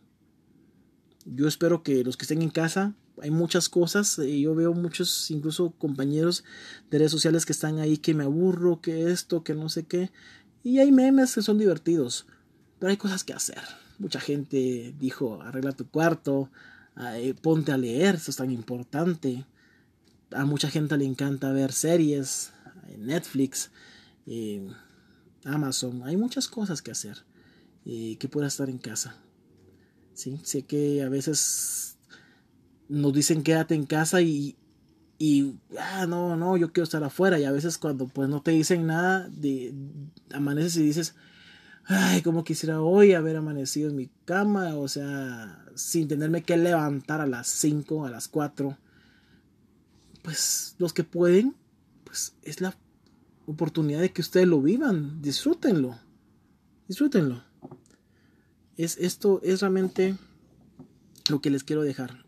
Yo 1.24 1.48
espero 1.48 1.82
que 1.82 2.04
los 2.04 2.16
que 2.16 2.24
estén 2.24 2.42
en 2.42 2.50
casa, 2.50 2.94
hay 3.22 3.30
muchas 3.30 3.68
cosas, 3.68 4.18
eh, 4.18 4.40
yo 4.40 4.54
veo 4.54 4.74
muchos 4.74 5.30
incluso 5.30 5.70
compañeros 5.78 6.44
de 6.90 6.98
redes 6.98 7.12
sociales 7.12 7.46
que 7.46 7.52
están 7.52 7.78
ahí 7.78 7.96
que 7.96 8.14
me 8.14 8.24
aburro, 8.24 8.80
que 8.80 9.10
esto, 9.10 9.44
que 9.44 9.54
no 9.54 9.68
sé 9.68 9.84
qué. 9.84 10.10
Y 10.64 10.80
hay 10.80 10.92
memes 10.92 11.34
que 11.34 11.42
son 11.42 11.56
divertidos, 11.56 12.26
pero 12.78 12.90
hay 12.90 12.96
cosas 12.96 13.24
que 13.24 13.32
hacer. 13.32 13.62
Mucha 13.98 14.20
gente 14.20 14.94
dijo, 14.98 15.40
arregla 15.40 15.72
tu 15.72 15.86
cuarto, 15.86 16.50
ponte 17.40 17.72
a 17.72 17.78
leer, 17.78 18.16
eso 18.16 18.30
es 18.30 18.36
tan 18.36 18.50
importante. 18.50 19.46
A 20.32 20.44
mucha 20.44 20.68
gente 20.68 20.96
le 20.96 21.04
encanta 21.04 21.52
ver 21.52 21.72
series, 21.72 22.52
Netflix, 22.98 23.70
Amazon, 25.44 26.02
hay 26.04 26.16
muchas 26.16 26.48
cosas 26.48 26.82
que 26.82 26.90
hacer 26.90 27.24
eh, 27.84 28.16
que 28.18 28.28
pueda 28.28 28.46
estar 28.46 28.68
en 28.68 28.78
casa. 28.78 29.16
¿sí? 30.14 30.40
Sé 30.44 30.62
que 30.62 31.02
a 31.02 31.08
veces 31.08 31.98
nos 32.92 33.12
dicen 33.12 33.42
quédate 33.42 33.74
en 33.74 33.86
casa 33.86 34.20
y, 34.20 34.56
y 35.18 35.54
ah, 35.78 36.06
no, 36.06 36.36
no, 36.36 36.56
yo 36.56 36.72
quiero 36.72 36.84
estar 36.84 37.02
afuera 37.02 37.38
y 37.38 37.44
a 37.44 37.52
veces 37.52 37.78
cuando 37.78 38.06
pues 38.06 38.28
no 38.28 38.42
te 38.42 38.50
dicen 38.50 38.86
nada, 38.86 39.28
de, 39.30 39.74
amaneces 40.32 40.76
y 40.76 40.82
dices, 40.82 41.14
ay, 41.84 42.20
como 42.20 42.44
quisiera 42.44 42.82
hoy 42.82 43.14
haber 43.14 43.36
amanecido 43.36 43.88
en 43.88 43.96
mi 43.96 44.10
cama, 44.26 44.76
o 44.76 44.88
sea, 44.88 45.64
sin 45.74 46.06
tenerme 46.06 46.42
que 46.42 46.56
levantar 46.56 47.22
a 47.22 47.26
las 47.26 47.48
5, 47.48 48.04
a 48.06 48.10
las 48.10 48.28
4. 48.28 48.76
Pues 50.22 50.76
los 50.78 50.92
que 50.92 51.02
pueden, 51.02 51.56
pues 52.04 52.34
es 52.42 52.60
la 52.60 52.76
oportunidad 53.46 54.00
de 54.00 54.12
que 54.12 54.20
ustedes 54.20 54.46
lo 54.46 54.60
vivan, 54.60 55.22
disfrútenlo, 55.22 55.98
disfrútenlo. 56.88 57.42
Es, 58.76 58.98
esto 58.98 59.40
es 59.42 59.60
realmente 59.60 60.16
lo 61.30 61.40
que 61.40 61.50
les 61.50 61.64
quiero 61.64 61.82
dejar. 61.82 62.24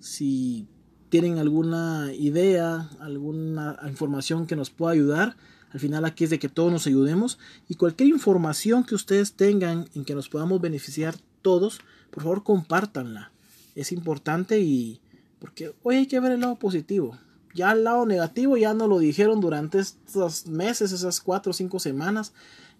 Si 0.00 0.66
tienen 1.08 1.38
alguna 1.38 2.12
idea, 2.14 2.88
alguna 3.00 3.78
información 3.88 4.46
que 4.46 4.56
nos 4.56 4.70
pueda 4.70 4.92
ayudar, 4.92 5.36
al 5.70 5.80
final 5.80 6.04
aquí 6.04 6.24
es 6.24 6.30
de 6.30 6.38
que 6.38 6.48
todos 6.48 6.72
nos 6.72 6.86
ayudemos 6.86 7.38
y 7.68 7.74
cualquier 7.74 8.08
información 8.08 8.84
que 8.84 8.94
ustedes 8.94 9.34
tengan 9.34 9.88
en 9.94 10.04
que 10.04 10.14
nos 10.14 10.28
podamos 10.28 10.60
beneficiar 10.60 11.16
todos, 11.42 11.80
por 12.10 12.22
favor 12.22 12.42
compártanla. 12.42 13.32
Es 13.74 13.92
importante 13.92 14.60
y 14.60 15.00
porque 15.38 15.74
hoy 15.82 15.96
hay 15.96 16.06
que 16.06 16.20
ver 16.20 16.32
el 16.32 16.40
lado 16.40 16.56
positivo. 16.56 17.16
Ya 17.54 17.72
el 17.72 17.84
lado 17.84 18.06
negativo 18.06 18.56
ya 18.56 18.74
nos 18.74 18.88
lo 18.88 18.98
dijeron 18.98 19.40
durante 19.40 19.78
estos 19.78 20.46
meses, 20.46 20.92
esas 20.92 21.20
cuatro 21.20 21.50
o 21.50 21.54
cinco 21.54 21.78
semanas, 21.78 22.32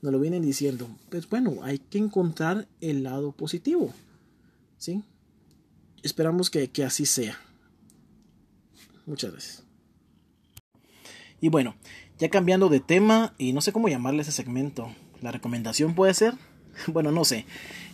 nos 0.03 0.13
lo 0.13 0.21
vienen 0.21 0.43
diciendo. 0.43 0.89
Pues 1.11 1.29
bueno, 1.29 1.59
hay 1.63 1.79
que 1.79 1.99
encontrar 1.99 2.69
el 2.81 3.03
lado 3.03 3.33
positivo. 3.33 3.93
¿Sí? 4.77 5.03
Esperamos 6.03 6.51
que, 6.51 6.71
que 6.71 6.85
así 6.85 7.07
sea. 7.07 7.39
Muchas 9.07 9.33
gracias. 9.33 9.65
Y 11.41 11.49
bueno, 11.49 11.77
ya 12.19 12.29
cambiando 12.29 12.69
de 12.69 12.81
tema, 12.81 13.35
y 13.39 13.53
no 13.53 13.61
sé 13.61 13.73
cómo 13.73 13.89
llamarle 13.89 14.23
ese 14.23 14.33
segmento, 14.33 14.93
la 15.21 15.33
recomendación 15.33 15.95
puede 15.95 16.15
ser, 16.15 16.35
bueno, 16.89 17.13
no 17.13 17.25
sé, 17.25 17.47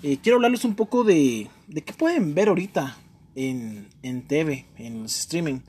eh, 0.03 0.19
quiero 0.23 0.37
hablarles 0.37 0.64
un 0.64 0.75
poco 0.75 1.05
de, 1.05 1.49
de 1.69 1.83
qué 1.83 1.93
pueden 1.93 2.35
ver 2.35 2.49
ahorita 2.49 2.97
en, 3.35 3.88
en 4.03 4.23
TV, 4.27 4.67
en 4.77 5.05
streaming. 5.05 5.61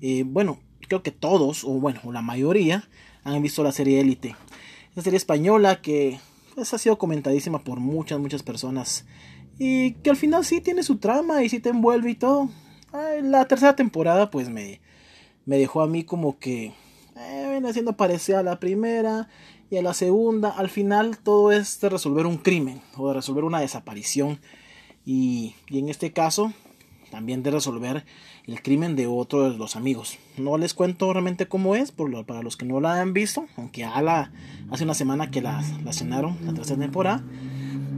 Eh, 0.00 0.24
bueno, 0.26 0.58
creo 0.88 1.02
que 1.02 1.10
todos, 1.10 1.64
o 1.64 1.70
bueno, 1.72 2.00
la 2.12 2.22
mayoría, 2.22 2.88
han 3.24 3.42
visto 3.42 3.62
la 3.62 3.72
serie 3.72 4.00
Élite. 4.00 4.34
Esta 4.90 5.02
serie 5.02 5.16
española 5.16 5.80
que 5.80 6.18
pues, 6.54 6.74
ha 6.74 6.78
sido 6.78 6.98
comentadísima 6.98 7.62
por 7.62 7.80
muchas, 7.80 8.18
muchas 8.18 8.42
personas. 8.42 9.06
Y 9.58 9.92
que 9.94 10.10
al 10.10 10.16
final 10.16 10.44
sí 10.44 10.60
tiene 10.60 10.82
su 10.82 10.96
trama 10.96 11.42
y 11.42 11.48
sí 11.48 11.60
te 11.60 11.68
envuelve 11.68 12.10
y 12.10 12.14
todo. 12.14 12.50
la 13.22 13.44
tercera 13.46 13.76
temporada 13.76 14.30
pues 14.30 14.48
me, 14.48 14.80
me 15.44 15.56
dejó 15.56 15.82
a 15.82 15.86
mí 15.86 16.04
como 16.04 16.38
que 16.38 16.72
eh, 17.16 17.46
viene 17.50 17.68
haciendo 17.68 17.96
parecer 17.96 18.36
a 18.36 18.42
la 18.42 18.58
primera 18.58 19.28
y 19.70 19.76
a 19.76 19.82
la 19.82 19.94
segunda. 19.94 20.50
Al 20.50 20.68
final 20.68 21.18
todo 21.18 21.52
es 21.52 21.80
de 21.80 21.88
resolver 21.88 22.26
un 22.26 22.38
crimen 22.38 22.80
o 22.96 23.08
de 23.08 23.14
resolver 23.14 23.44
una 23.44 23.60
desaparición. 23.60 24.40
Y, 25.04 25.54
y 25.68 25.78
en 25.78 25.88
este 25.88 26.12
caso 26.12 26.52
también 27.12 27.42
de 27.42 27.50
resolver 27.50 28.06
el 28.46 28.62
crimen 28.62 28.96
de 28.96 29.06
otro 29.06 29.50
de 29.50 29.58
los 29.58 29.76
amigos. 29.76 30.18
No 30.38 30.56
les 30.56 30.72
cuento 30.72 31.12
realmente 31.12 31.46
cómo 31.46 31.76
es, 31.76 31.92
por 31.92 32.24
para 32.24 32.42
los 32.42 32.56
que 32.56 32.64
no 32.64 32.80
la 32.80 33.00
han 33.00 33.12
visto, 33.12 33.44
aunque 33.58 33.82
ya 33.82 34.00
la, 34.00 34.32
hace 34.70 34.84
una 34.84 34.94
semana 34.94 35.30
que 35.30 35.42
la, 35.42 35.62
la 35.84 35.92
cenaron, 35.92 36.38
la 36.42 36.54
tercera 36.54 36.80
temporada. 36.80 37.22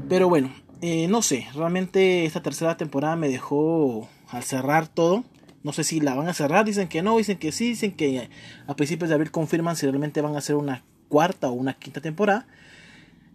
Pero 0.08 0.28
bueno, 0.28 0.50
eh, 0.84 1.08
no 1.08 1.22
sé, 1.22 1.46
realmente 1.54 2.24
esta 2.24 2.42
tercera 2.42 2.76
temporada 2.76 3.16
me 3.16 3.28
dejó 3.28 4.08
al 4.28 4.42
cerrar 4.42 4.88
todo 4.88 5.24
no 5.64 5.72
sé 5.72 5.82
si 5.82 5.98
la 5.98 6.14
van 6.14 6.28
a 6.28 6.34
cerrar, 6.34 6.66
dicen 6.66 6.88
que 6.88 7.02
no, 7.02 7.16
dicen 7.16 7.38
que 7.38 7.50
sí, 7.50 7.68
dicen 7.68 7.92
que 7.92 8.28
a 8.66 8.76
principios 8.76 9.08
de 9.08 9.14
abril 9.14 9.30
confirman 9.30 9.76
si 9.76 9.86
realmente 9.86 10.20
van 10.20 10.34
a 10.34 10.38
hacer 10.38 10.56
una 10.56 10.84
cuarta 11.08 11.48
o 11.48 11.52
una 11.54 11.72
quinta 11.72 12.02
temporada. 12.02 12.46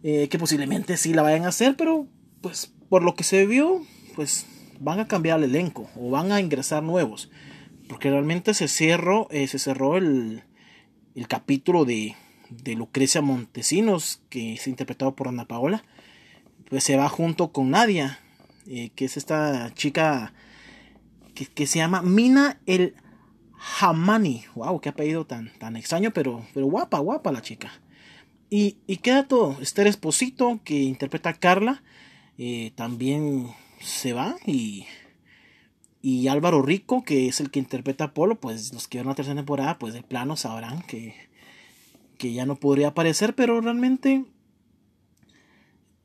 Eh, 0.03 0.29
que 0.29 0.39
posiblemente 0.39 0.95
sí 0.95 1.13
la 1.13 1.23
vayan 1.23 1.43
a 1.43 1.49
hacer, 1.49 1.75
pero 1.75 2.07
pues 2.39 2.71
por 2.88 3.03
lo 3.03 3.15
que 3.15 3.23
se 3.23 3.45
vio, 3.47 3.83
pues 4.15 4.45
van 4.79 4.99
a 4.99 5.07
cambiar 5.07 5.39
el 5.39 5.49
elenco 5.49 5.89
o 5.95 6.12
van 6.12 6.31
a 6.31 6.39
ingresar 6.39 6.83
nuevos. 6.83 7.31
Porque 7.89 8.12
realmente 8.12 8.53
se 8.53 8.67
cerró, 8.67 9.27
eh, 9.31 9.47
se 9.47 9.57
cerró 9.57 9.97
el, 9.97 10.43
capítulo 11.27 11.83
de, 11.83 12.15
de 12.51 12.75
Lucrecia 12.75 13.21
Montesinos, 13.21 14.21
que 14.29 14.53
es 14.53 14.67
interpretado 14.67 15.15
por 15.15 15.27
Ana 15.27 15.45
Paola. 15.45 15.83
Pues 16.69 16.84
se 16.84 16.97
va 16.97 17.10
junto 17.10 17.51
con 17.51 17.71
Nadia, 17.71 18.19
eh, 18.67 18.91
que 18.95 19.05
es 19.05 19.17
esta 19.17 19.73
chica 19.73 20.34
que, 21.34 21.67
se 21.67 21.79
llama 21.79 22.01
Mina 22.01 22.60
el 22.65 22.95
Hamani. 23.79 24.43
Wow, 24.55 24.79
qué 24.79 24.89
apellido 24.89 25.25
tan, 25.25 25.51
tan 25.58 25.75
extraño, 25.75 26.12
pero, 26.12 26.45
pero 26.53 26.67
guapa, 26.67 26.99
guapa 26.99 27.32
la 27.32 27.41
chica. 27.41 27.71
Y, 28.49 28.77
y 28.88 28.97
queda 28.97 29.27
todo. 29.27 29.58
Esther 29.62 29.88
Esposito, 29.88 30.60
que 30.63 30.75
interpreta 30.82 31.29
a 31.29 31.34
Carla, 31.34 31.84
eh, 32.38 32.71
también 32.75 33.47
se 33.79 34.13
va. 34.13 34.36
Y, 34.45 34.86
y 36.01 36.27
Álvaro 36.27 36.62
Rico, 36.62 37.03
que 37.03 37.27
es 37.27 37.39
el 37.39 37.51
que 37.51 37.60
interpreta 37.60 38.05
a 38.05 38.13
Polo, 38.13 38.39
pues 38.39 38.73
los 38.73 38.88
que 38.88 38.99
ven 38.99 39.08
la 39.08 39.15
tercera 39.15 39.36
temporada, 39.36 39.79
pues 39.79 39.93
de 39.93 40.03
plano 40.03 40.36
sabrán 40.36 40.82
que, 40.84 41.15
que 42.17 42.34
ya 42.34 42.45
no 42.45 42.55
podría 42.55 42.89
aparecer, 42.89 43.36
pero 43.36 43.62
realmente 43.62 44.25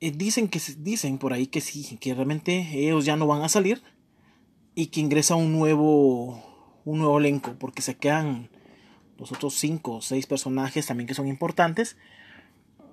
eh, 0.05 0.11
dicen 0.11 0.49
que 0.49 0.61
dicen 0.77 1.17
por 1.17 1.33
ahí 1.33 1.47
que 1.47 1.61
sí, 1.61 1.97
que 1.99 2.13
realmente 2.13 2.69
ellos 2.73 3.05
ya 3.05 3.15
no 3.15 3.25
van 3.25 3.41
a 3.41 3.49
salir 3.49 3.81
y 4.75 4.87
que 4.87 4.99
ingresa 4.99 5.33
un 5.33 5.51
nuevo 5.51 6.43
un 6.85 6.99
nuevo 6.99 7.17
elenco 7.17 7.55
porque 7.57 7.81
se 7.81 7.97
quedan 7.97 8.51
los 9.17 9.31
otros 9.31 9.55
cinco 9.55 9.95
o 9.95 10.01
seis 10.03 10.27
personajes 10.27 10.85
también 10.85 11.07
que 11.07 11.15
son 11.15 11.27
importantes. 11.27 11.97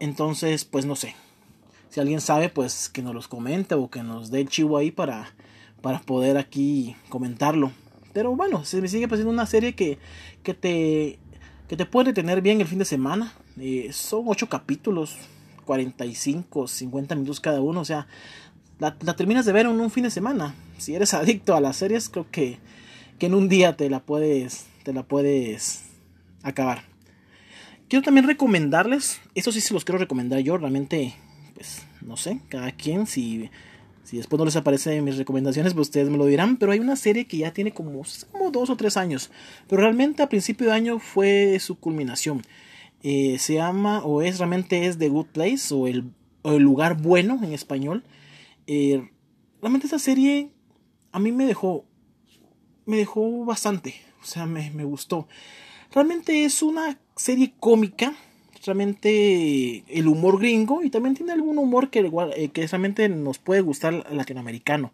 Entonces 0.01 0.65
pues 0.65 0.87
no 0.87 0.97
sé. 0.97 1.15
Si 1.91 2.01
alguien 2.01 2.23
sabe 2.23 2.49
pues 2.49 2.89
que 2.89 3.03
nos 3.03 3.15
los 3.15 3.29
comente 3.29 3.75
o 3.75 3.91
que 3.91 4.03
nos 4.03 4.31
dé 4.31 4.41
el 4.41 4.49
chivo 4.49 4.79
ahí 4.79 4.91
para 4.91 5.35
para 5.83 6.01
poder 6.01 6.39
aquí 6.39 6.97
comentarlo. 7.11 7.73
Pero 8.15 8.35
bueno 8.35 8.65
se 8.65 8.81
me 8.81 8.89
sigue 8.89 9.07
pareciendo 9.07 9.33
una 9.33 9.45
serie 9.45 9.75
que 9.75 9.99
que 10.43 10.55
te 10.55 11.19
que 11.69 11.77
te 11.77 11.85
puede 11.85 12.15
tener 12.15 12.41
bien 12.41 12.63
el 12.63 12.67
fin 12.67 12.79
de 12.79 12.87
semana. 12.87 13.35
Eh, 13.59 13.91
son 13.93 14.23
ocho 14.29 14.49
capítulos 14.49 15.19
45 15.65 16.69
50 16.69 17.15
minutos 17.15 17.41
cada 17.41 17.61
uno 17.61 17.81
o 17.81 17.85
sea 17.85 18.07
la, 18.83 19.17
terminas 19.17 19.47
de 19.47 19.53
ver 19.53 19.67
en 19.67 19.81
un 19.81 19.91
fin 19.91 20.05
de 20.05 20.11
semana. 20.11 20.55
Si 20.79 20.95
eres 20.95 21.15
adicto 21.15 21.55
a 21.55 21.61
las 21.61 21.77
series, 21.77 22.09
creo 22.09 22.27
que, 22.31 22.59
que 23.19 23.27
en 23.27 23.35
un 23.35 23.49
día 23.49 23.77
te 23.77 23.89
la 23.89 24.01
puedes, 24.01 24.67
te 24.83 24.93
la 24.93 25.05
puedes 25.05 25.85
acabar. 26.43 26.83
Quiero 27.89 28.03
también 28.03 28.27
recomendarles, 28.27 29.21
eso 29.35 29.53
sí 29.53 29.61
se 29.61 29.75
los 29.75 29.85
quiero 29.85 29.99
recomendar 29.99 30.41
yo, 30.41 30.57
realmente, 30.57 31.15
pues, 31.55 31.83
no 32.01 32.17
sé, 32.17 32.41
cada 32.49 32.73
quien, 32.73 33.07
si, 33.07 33.51
si 34.03 34.17
después 34.17 34.39
no 34.39 34.47
les 34.47 34.57
aparece 34.57 35.03
mis 35.03 35.19
recomendaciones, 35.19 35.75
pues 35.75 35.89
ustedes 35.89 36.09
me 36.09 36.17
lo 36.17 36.25
dirán, 36.25 36.57
pero 36.57 36.73
hay 36.73 36.79
una 36.79 36.97
serie 36.97 37.27
que 37.27 37.37
ya 37.37 37.53
tiene 37.53 37.73
como 37.73 37.93
dos 38.51 38.71
o 38.71 38.77
tres 38.77 38.97
años, 38.97 39.31
pero 39.69 39.83
realmente 39.83 40.23
a 40.23 40.31
principio 40.31 40.69
de 40.69 40.73
año 40.73 40.99
fue 40.99 41.59
su 41.61 41.79
culminación. 41.79 42.43
Eh, 43.03 43.39
se 43.39 43.55
llama, 43.55 44.05
o 44.05 44.23
es 44.23 44.39
realmente 44.39 44.87
es 44.87 44.99
The 44.99 45.09
Good 45.09 45.27
Place, 45.27 45.75
o 45.75 45.87
el, 45.87 46.13
o 46.43 46.53
el 46.53 46.63
lugar 46.63 47.01
bueno 47.01 47.39
en 47.43 47.53
español. 47.53 48.05
Eh, 48.67 49.09
realmente 49.61 49.87
esa 49.87 49.99
serie 49.99 50.51
a 51.11 51.19
mí 51.19 51.33
me 51.33 51.47
dejó, 51.47 51.85
me 52.87 52.97
dejó 52.97 53.45
bastante, 53.45 53.95
o 54.23 54.27
sea, 54.27 54.47
me, 54.47 54.71
gustó. 54.85 55.29
Realmente 55.93 56.45
es 56.45 56.63
una 56.63 56.99
serie 57.17 57.53
cómica, 57.59 58.15
realmente 58.65 59.85
el 59.89 60.09
humor 60.09 60.39
gringo 60.39 60.83
y 60.83 60.91
también 60.91 61.15
tiene 61.15 61.33
algún 61.33 61.59
humor 61.59 61.91
que, 61.91 62.11
eh, 62.37 62.49
que 62.49 62.67
realmente 62.67 63.09
nos 63.09 63.39
puede 63.39 63.61
gustar 63.61 64.11
latinoamericano. 64.13 64.93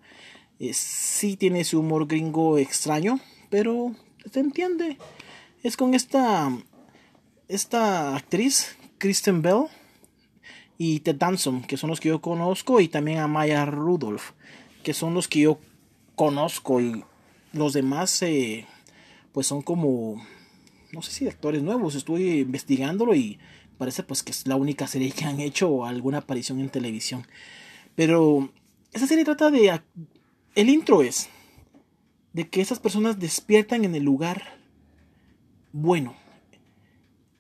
Sí 0.72 1.36
tiene 1.36 1.60
ese 1.60 1.76
humor 1.76 2.08
gringo 2.08 2.58
extraño, 2.58 3.20
pero 3.48 3.94
se 4.32 4.40
entiende. 4.40 4.98
Es 5.62 5.76
con 5.76 5.94
esta, 5.94 6.50
esta 7.48 8.14
actriz, 8.14 8.76
Kristen 8.98 9.42
Bell, 9.42 9.64
y 10.76 11.00
Ted 11.00 11.16
Danson, 11.16 11.62
que 11.62 11.76
son 11.76 11.90
los 11.90 11.98
que 11.98 12.10
yo 12.10 12.20
conozco, 12.20 12.80
y 12.80 12.88
también 12.88 13.18
a 13.18 13.26
Maya 13.26 13.64
Rudolph, 13.64 14.30
que 14.82 14.94
son 14.94 15.14
los 15.14 15.26
que 15.26 15.40
yo 15.40 15.58
conozco, 16.14 16.80
y 16.80 17.04
los 17.52 17.72
demás, 17.72 18.22
eh, 18.22 18.66
pues 19.32 19.46
son 19.46 19.62
como, 19.62 20.24
no 20.92 21.02
sé 21.02 21.10
si 21.10 21.26
actores 21.26 21.62
nuevos, 21.62 21.94
estuve 21.94 22.36
investigándolo 22.36 23.14
y 23.14 23.38
parece 23.78 24.02
pues 24.02 24.22
que 24.22 24.32
es 24.32 24.46
la 24.46 24.56
única 24.56 24.86
serie 24.86 25.12
que 25.12 25.24
han 25.24 25.40
hecho 25.40 25.84
alguna 25.84 26.18
aparición 26.18 26.60
en 26.60 26.68
televisión. 26.68 27.26
Pero 27.94 28.50
esa 28.92 29.06
serie 29.06 29.24
trata 29.24 29.50
de, 29.50 29.80
el 30.54 30.68
intro 30.68 31.02
es, 31.02 31.28
de 32.32 32.48
que 32.48 32.60
esas 32.60 32.78
personas 32.78 33.18
despiertan 33.18 33.84
en 33.84 33.94
el 33.94 34.04
lugar 34.04 34.58
bueno, 35.72 36.14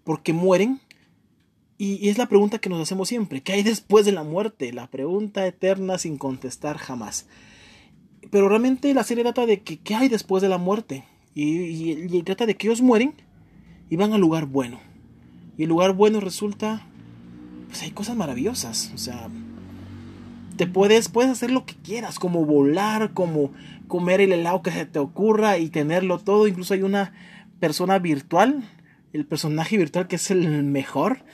porque 0.08 0.32
mueren 0.32 0.80
y, 1.76 2.08
es 2.08 2.16
la 2.16 2.30
pregunta 2.30 2.60
que 2.60 2.70
nos 2.70 2.80
hacemos 2.80 3.08
siempre, 3.08 3.42
¿qué 3.42 3.52
hay 3.52 3.62
después 3.62 4.06
de 4.06 4.12
la 4.12 4.22
muerte? 4.22 4.72
La 4.72 4.86
pregunta 4.86 5.46
eterna 5.46 5.98
sin 5.98 6.16
contestar 6.16 6.78
jamás. 6.78 7.26
Pero 8.30 8.48
realmente 8.48 8.94
la 8.94 9.04
serie 9.04 9.22
trata 9.22 9.44
de 9.44 9.60
que, 9.60 9.78
qué 9.80 9.96
hay 9.96 10.08
después 10.08 10.40
de 10.40 10.48
la 10.48 10.56
muerte. 10.56 11.04
Y, 11.34 12.22
trata 12.22 12.46
de 12.46 12.56
que 12.56 12.68
ellos 12.68 12.80
mueren 12.80 13.12
y 13.90 13.96
van 13.96 14.14
al 14.14 14.22
lugar 14.22 14.46
bueno. 14.46 14.80
Y 15.58 15.64
el 15.64 15.68
lugar 15.68 15.92
bueno 15.92 16.20
resulta 16.20 16.86
pues 17.66 17.82
hay 17.82 17.90
cosas 17.90 18.16
maravillosas. 18.16 18.90
O 18.94 18.98
sea, 18.98 19.28
te 20.56 20.66
puedes, 20.66 21.10
puedes 21.10 21.30
hacer 21.30 21.50
lo 21.50 21.66
que 21.66 21.74
quieras, 21.74 22.18
como 22.18 22.46
volar, 22.46 23.12
como 23.12 23.52
comer 23.88 24.22
el 24.22 24.32
helado 24.32 24.62
que 24.62 24.70
se 24.70 24.86
te 24.86 25.00
ocurra 25.00 25.58
y 25.58 25.68
tenerlo 25.68 26.18
todo. 26.18 26.48
Incluso 26.48 26.72
hay 26.72 26.80
una 26.80 27.12
persona 27.60 27.98
virtual, 27.98 28.64
el 29.12 29.26
personaje 29.26 29.76
virtual 29.76 30.08
que 30.08 30.16
es 30.16 30.30
el 30.30 30.64
mejor, 30.64 31.24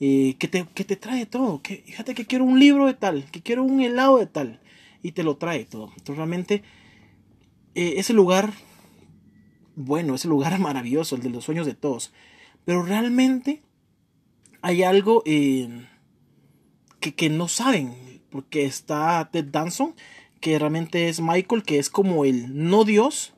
eh, 0.00 0.36
que, 0.38 0.48
te, 0.48 0.66
que 0.74 0.84
te 0.84 0.96
trae 0.96 1.26
todo. 1.26 1.62
Que, 1.62 1.82
fíjate 1.86 2.14
que 2.14 2.26
quiero 2.26 2.44
un 2.44 2.58
libro 2.58 2.86
de 2.86 2.94
tal, 2.94 3.24
que 3.30 3.42
quiero 3.42 3.62
un 3.62 3.80
helado 3.80 4.18
de 4.18 4.26
tal, 4.26 4.60
y 5.02 5.12
te 5.12 5.22
lo 5.22 5.36
trae 5.36 5.64
todo. 5.64 5.90
Entonces 5.96 6.16
realmente 6.16 6.62
eh, 7.74 7.94
ese 7.96 8.12
lugar, 8.12 8.52
bueno, 9.76 10.14
ese 10.14 10.28
lugar 10.28 10.58
maravilloso, 10.60 11.16
el 11.16 11.22
de 11.22 11.30
los 11.30 11.44
sueños 11.44 11.66
de 11.66 11.74
todos. 11.74 12.12
Pero 12.64 12.82
realmente 12.82 13.62
hay 14.62 14.82
algo 14.82 15.22
eh, 15.26 15.86
que, 17.00 17.14
que 17.14 17.28
no 17.28 17.48
saben, 17.48 18.22
porque 18.30 18.64
está 18.64 19.28
Ted 19.30 19.46
Danson 19.46 19.94
que 20.44 20.58
realmente 20.58 21.08
es 21.08 21.22
Michael, 21.22 21.62
que 21.62 21.78
es 21.78 21.88
como 21.88 22.26
el 22.26 22.68
no 22.68 22.84
Dios, 22.84 23.32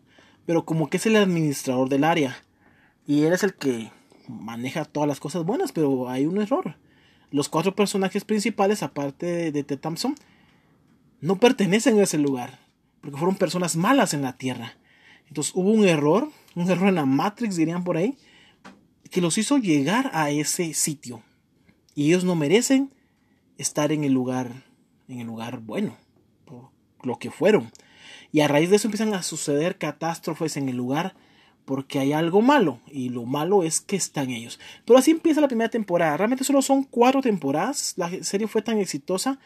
pero 0.45 0.65
como 0.65 0.91
que 0.91 0.97
es 0.97 1.07
el 1.07 1.15
administrador 1.15 1.89
del 1.89 2.03
área. 2.03 2.45
Y 3.07 3.23
él 3.25 3.33
es 3.33 3.43
el 3.43 3.55
que 3.55 3.91
maneja 4.29 4.85
todas 4.85 5.09
las 5.09 5.21
cosas 5.21 5.45
buenas, 5.45 5.73
pero 5.73 6.09
hay 6.09 6.27
un 6.27 6.41
error. 6.41 6.77
Los 7.31 7.49
cuatro 7.49 7.75
personajes 7.75 8.25
principales, 8.25 8.83
aparte 8.83 9.53
de, 9.53 9.65
Ted 9.65 9.79
Thompson, 9.79 10.15
no 11.21 11.39
pertenecen 11.39 11.99
a 11.99 12.03
ese 12.03 12.19
lugar, 12.19 12.59
porque 13.01 13.17
fueron 13.17 13.37
personas 13.37 13.77
malas 13.77 14.15
en 14.15 14.23
la 14.23 14.37
Tierra. 14.37 14.77
Entonces 15.29 15.53
hubo 15.55 15.71
un 15.71 15.87
error, 15.87 16.31
un 16.55 16.71
error 16.71 16.89
en 16.89 16.95
la 16.97 17.07
Matrix, 17.07 17.57
dirían 17.57 17.85
por 17.85 17.97
ahí, 17.97 18.17
que 19.11 19.21
los 19.21 19.39
hizo 19.39 19.59
llegar 19.59 20.11
a 20.13 20.31
ese 20.31 20.75
sitio. 20.75 21.23
Y 21.95 22.09
ellos 22.09 22.25
no 22.25 22.35
merecen 22.35 22.93
estar 23.59 23.93
en 23.93 24.05
el 24.05 24.13
lugar, 24.13 24.65
en 25.09 25.21
el 25.21 25.27
lugar 25.27 25.61
bueno 25.61 25.97
lo 27.07 27.19
que 27.19 27.31
fueron. 27.31 27.71
Y 28.33 28.41
a 28.41 28.49
raíz 28.49 28.69
de 28.69 28.77
eso 28.77 28.89
empiezan 28.89 29.15
a 29.15 29.23
suceder 29.23 29.79
catástrofes 29.79 30.57
en 30.57 30.69
el 30.69 30.77
lugar 30.77 31.15
porque 31.67 31.99
hay 31.99 32.13
algo 32.13 32.41
malo 32.41 32.79
y 32.91 33.11
lo 33.11 33.25
malo 33.25 33.65
es 33.65 33.81
que 33.81 33.97
están 33.97 34.31
ellos. 34.31 34.59
Pero 34.87 34.99
así 34.99 35.11
empieza 35.11 35.43
la 35.43 35.49
primera 35.49 35.69
temporada. 35.69 36.17
Realmente 36.17 36.45
solo 36.45 36.63
son 36.63 36.85
cuatro 36.85 37.21
temporadas. 37.21 37.95
La 37.97 38.09
serie 38.23 38.47
fue 38.47 38.63
tan 38.63 38.79
exitosa 38.79 39.39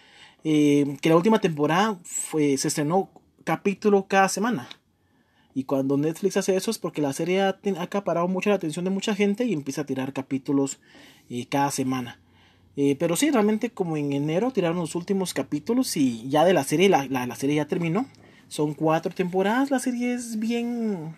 eh, 0.45 0.97
que 1.01 1.09
la 1.09 1.17
última 1.17 1.41
temporada 1.41 1.99
fue, 2.05 2.57
se 2.59 2.69
estrenó 2.69 3.11
capítulo 3.43 4.07
cada 4.07 4.29
semana. 4.29 4.69
Y 5.55 5.65
cuando 5.65 5.97
Netflix 5.97 6.37
hace 6.37 6.55
eso 6.55 6.71
es 6.71 6.79
porque 6.79 7.03
la 7.03 7.13
serie 7.15 7.41
ha, 7.41 7.59
acaparado 7.79 8.29
mucho 8.29 8.51
la 8.51 8.57
atención 8.57 8.85
de 8.85 8.91
mucha 8.91 9.15
gente 9.15 9.45
y 9.45 9.55
empieza 9.55 9.81
a 9.81 9.87
tirar 9.87 10.13
capítulos 10.13 10.79
eh, 11.31 11.47
cada 11.47 11.71
semana. 11.71 12.21
Eh, 12.77 12.97
pero 12.99 13.17
sí, 13.17 13.31
realmente 13.31 13.71
como 13.71 13.97
en 13.97 14.13
enero 14.13 14.53
tiraron 14.53 14.77
los 14.77 14.95
últimos 14.95 15.35
capítulos 15.35 15.97
y 15.97 16.29
ya 16.29 16.45
de 16.45 16.53
la 16.53 16.65
serie, 16.65 16.89
la, 16.91 17.07
la, 17.07 17.35
serie 17.35 17.57
ya 17.57 17.67
terminó. 17.67 18.07
Son 18.49 18.75
cuatro 18.75 19.13
temporadas, 19.13 19.71
la 19.71 19.79
serie 19.79 20.13
es 20.13 20.39
bien 20.39 21.15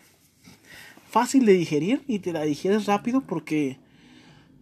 fácil 1.13 1.45
de 1.45 1.53
digerir 1.53 2.03
y 2.09 2.21
te 2.21 2.33
la 2.33 2.43
digieres 2.43 2.87
rápido 2.87 3.21
porque 3.21 3.77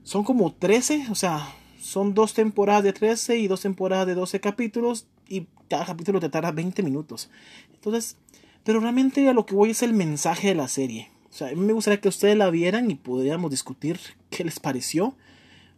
son 0.03 0.25
como 0.25 0.53
13, 0.53 1.07
o 1.11 1.15
sea, 1.15 1.49
son 1.81 2.13
dos 2.13 2.35
temporadas 2.35 2.83
de 2.83 2.93
13 2.93 3.39
y 3.39 3.47
dos 3.47 3.61
temporadas 3.61 4.09
de 4.09 4.15
12 4.15 4.41
capítulos 4.41 5.07
y 5.29 5.47
cada 5.69 5.87
capítulo 5.87 6.19
te 6.19 6.29
tarda 6.29 6.51
20 6.51 6.83
minutos. 6.83 7.31
Entonces, 7.73 8.17
pero 8.65 8.81
realmente 8.81 9.29
a 9.29 9.33
lo 9.33 9.47
que 9.47 9.55
voy 9.55 9.71
es 9.71 9.85
el 9.85 9.95
mensaje 9.95 10.49
de 10.49 10.57
la 10.57 10.67
serie. 10.67 11.09
O 11.31 11.33
sea, 11.33 11.49
a 11.49 11.51
mí 11.53 11.61
me 11.61 11.73
gustaría 11.73 12.01
que 12.01 12.09
ustedes 12.09 12.37
la 12.37 12.51
vieran 12.51 12.91
y 12.91 12.97
podríamos 12.97 13.53
discutir 13.53 14.01
qué 14.29 14.43
les 14.43 14.59
pareció 14.59 15.15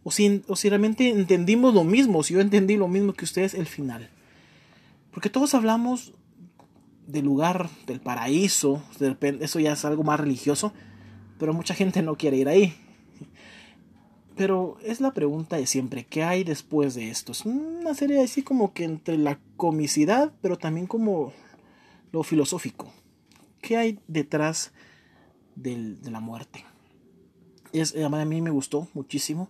o 0.03 0.09
si, 0.09 0.41
o 0.47 0.55
si 0.55 0.69
realmente 0.69 1.09
entendimos 1.09 1.75
lo 1.75 1.83
mismo, 1.83 2.23
si 2.23 2.33
yo 2.33 2.41
entendí 2.41 2.77
lo 2.77 2.87
mismo 2.87 3.13
que 3.13 3.25
ustedes 3.25 3.53
el 3.53 3.67
final. 3.67 4.09
Porque 5.11 5.29
todos 5.29 5.53
hablamos 5.53 6.13
del 7.07 7.25
lugar 7.25 7.69
del 7.85 7.99
paraíso, 7.99 8.81
eso 9.39 9.59
ya 9.59 9.73
es 9.73 9.85
algo 9.85 10.03
más 10.03 10.19
religioso, 10.19 10.73
pero 11.37 11.53
mucha 11.53 11.73
gente 11.73 12.01
no 12.01 12.15
quiere 12.15 12.37
ir 12.37 12.47
ahí. 12.47 12.73
Pero 14.35 14.77
es 14.83 14.99
la 14.99 15.13
pregunta 15.13 15.57
de 15.57 15.67
siempre, 15.67 16.05
¿qué 16.05 16.23
hay 16.23 16.43
después 16.43 16.95
de 16.95 17.09
esto? 17.09 17.31
Es 17.33 17.45
una 17.45 17.93
serie 17.93 18.23
así 18.23 18.41
como 18.41 18.73
que 18.73 18.83
entre 18.83 19.17
la 19.17 19.39
comicidad, 19.57 20.33
pero 20.41 20.57
también 20.57 20.87
como 20.87 21.33
lo 22.11 22.23
filosófico. 22.23 22.91
¿Qué 23.61 23.77
hay 23.77 23.99
detrás 24.07 24.73
de 25.55 25.97
la 26.09 26.19
muerte? 26.19 26.65
Es, 27.73 27.95
a 27.95 28.25
mí 28.25 28.41
me 28.41 28.49
gustó 28.49 28.87
muchísimo. 28.93 29.49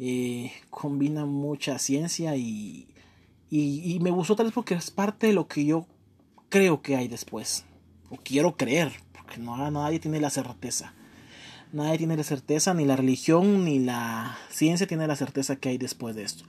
Eh, 0.00 0.52
combina 0.70 1.24
mucha 1.26 1.78
ciencia 1.78 2.36
y, 2.36 2.88
y, 3.50 3.98
me 4.00 4.10
gustó 4.10 4.36
tal 4.36 4.46
vez 4.46 4.54
porque 4.54 4.74
es 4.74 4.92
parte 4.92 5.26
de 5.28 5.32
lo 5.32 5.48
que 5.48 5.64
yo 5.64 5.86
creo 6.48 6.82
que 6.82 6.96
hay 6.96 7.08
después, 7.08 7.64
o 8.10 8.16
quiero 8.16 8.56
creer, 8.56 8.92
porque 9.12 9.38
no, 9.38 9.70
nadie 9.70 10.00
tiene 10.00 10.20
la 10.20 10.30
certeza. 10.30 10.94
Nadie 11.72 11.98
tiene 11.98 12.16
la 12.16 12.24
certeza, 12.24 12.72
ni 12.72 12.86
la 12.86 12.96
religión, 12.96 13.64
ni 13.64 13.78
la 13.78 14.38
ciencia 14.50 14.86
tiene 14.86 15.06
la 15.06 15.16
certeza 15.16 15.56
que 15.56 15.68
hay 15.68 15.78
después 15.78 16.16
de 16.16 16.22
esto. 16.22 16.44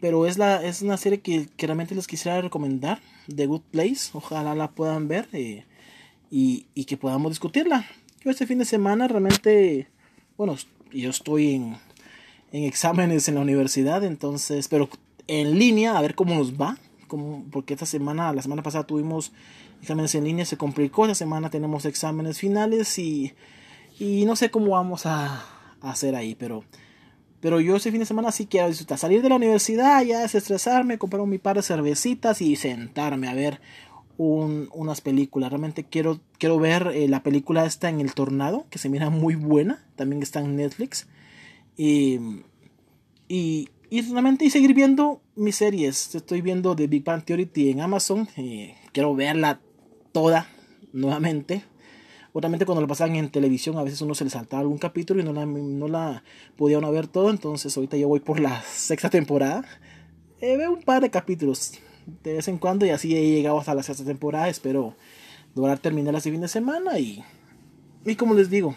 Pero 0.00 0.26
es, 0.26 0.38
la, 0.38 0.62
es 0.62 0.82
una 0.82 0.96
serie 0.96 1.20
que, 1.20 1.48
realmente 1.58 1.94
les 1.94 2.06
quisiera 2.06 2.40
recomendar, 2.40 3.00
The 3.34 3.46
Good 3.46 3.62
Place. 3.70 4.10
Ojalá 4.12 4.54
la 4.54 4.72
puedan 4.72 5.08
ver 5.08 5.28
eh, 5.32 5.64
y, 6.30 6.66
y 6.74 6.84
que 6.84 6.96
podamos 6.96 7.30
discutirla. 7.30 7.86
Yo 8.24 8.30
este 8.30 8.46
fin 8.46 8.58
de 8.58 8.64
semana 8.64 9.06
realmente, 9.06 9.88
bueno, 10.36 10.56
yo 10.92 11.10
estoy 11.10 11.54
en, 11.54 11.76
en 12.52 12.64
exámenes 12.64 13.28
en 13.28 13.36
la 13.36 13.42
universidad, 13.42 14.02
entonces, 14.04 14.68
pero 14.68 14.88
en 15.28 15.58
línea, 15.58 15.96
a 15.96 16.02
ver 16.02 16.14
cómo 16.14 16.34
nos 16.34 16.54
va, 16.54 16.76
como, 17.06 17.44
porque 17.50 17.74
esta 17.74 17.86
semana, 17.86 18.32
la 18.32 18.42
semana 18.42 18.62
pasada 18.62 18.86
tuvimos 18.86 19.32
exámenes 19.80 20.14
en 20.14 20.24
línea, 20.24 20.44
se 20.44 20.56
complicó, 20.56 21.04
esta 21.04 21.14
semana 21.14 21.50
tenemos 21.50 21.84
exámenes 21.84 22.38
finales 22.38 22.98
y, 22.98 23.34
y 23.98 24.24
no 24.24 24.36
sé 24.36 24.50
cómo 24.50 24.70
vamos 24.70 25.06
a, 25.06 25.44
hacer 25.82 26.16
ahí, 26.16 26.34
pero, 26.34 26.64
pero 27.40 27.60
yo 27.60 27.76
ese 27.76 27.90
fin 27.90 28.00
de 28.00 28.06
semana 28.06 28.32
sí 28.32 28.46
quiero 28.46 28.68
disfrutar, 28.68 28.98
salir 28.98 29.22
de 29.22 29.28
la 29.28 29.36
universidad, 29.36 30.02
ya 30.02 30.20
desestresarme, 30.20 30.98
comprar 30.98 31.24
mi 31.26 31.38
par 31.38 31.56
de 31.56 31.62
cervecitas 31.62 32.42
y 32.42 32.56
sentarme 32.56 33.28
a 33.28 33.34
ver 33.34 33.60
un, 34.18 34.68
unas 34.72 35.00
películas. 35.00 35.50
Realmente 35.50 35.84
quiero, 35.84 36.20
quiero 36.38 36.58
ver 36.58 36.88
eh, 36.94 37.08
la 37.08 37.22
película 37.22 37.64
esta 37.64 37.88
en 37.88 38.00
el 38.00 38.14
tornado, 38.14 38.66
que 38.70 38.78
se 38.78 38.88
mira 38.88 39.10
muy 39.10 39.34
buena, 39.34 39.84
también 39.96 40.22
está 40.22 40.40
en 40.40 40.56
Netflix. 40.56 41.06
Y, 41.76 42.42
y, 43.28 43.68
y 43.88 44.02
realmente 44.02 44.44
y 44.44 44.50
seguir 44.50 44.74
viendo 44.74 45.22
mis 45.36 45.56
series. 45.56 46.14
Estoy 46.14 46.40
viendo 46.40 46.74
The 46.74 46.86
Big 46.86 47.04
Bang 47.04 47.24
Theory 47.24 47.48
en 47.54 47.80
Amazon. 47.80 48.28
Eh, 48.36 48.74
quiero 48.92 49.14
verla 49.14 49.60
toda 50.12 50.48
nuevamente. 50.92 51.62
Obviamente 52.32 52.66
cuando 52.66 52.82
la 52.82 52.88
pasaban 52.88 53.16
en 53.16 53.30
televisión 53.30 53.78
a 53.78 53.82
veces 53.82 54.00
uno 54.02 54.14
se 54.14 54.24
le 54.24 54.30
saltaba 54.30 54.60
algún 54.60 54.78
capítulo 54.78 55.20
y 55.20 55.24
no 55.24 55.32
la, 55.32 55.46
no 55.46 55.88
la 55.88 56.24
podía 56.56 56.78
uno 56.78 56.90
ver 56.90 57.06
todo. 57.06 57.30
Entonces 57.30 57.76
ahorita 57.76 57.96
yo 57.96 58.08
voy 58.08 58.20
por 58.20 58.40
la 58.40 58.60
sexta 58.62 59.08
temporada. 59.08 59.64
Eh, 60.40 60.56
veo 60.56 60.72
un 60.72 60.82
par 60.82 61.00
de 61.00 61.10
capítulos 61.10 61.72
de 62.22 62.34
vez 62.34 62.48
en 62.48 62.58
cuando 62.58 62.86
y 62.86 62.90
así 62.90 63.16
he 63.16 63.30
llegado 63.30 63.58
hasta 63.58 63.74
la 63.74 63.82
sexta 63.82 64.04
temporada. 64.04 64.48
Espero 64.48 64.96
lograr 65.54 65.78
terminar 65.78 66.14
este 66.14 66.30
fin 66.30 66.40
de 66.40 66.48
semana 66.48 66.98
y, 66.98 67.24
y 68.04 68.16
como 68.16 68.34
les 68.34 68.50
digo, 68.50 68.74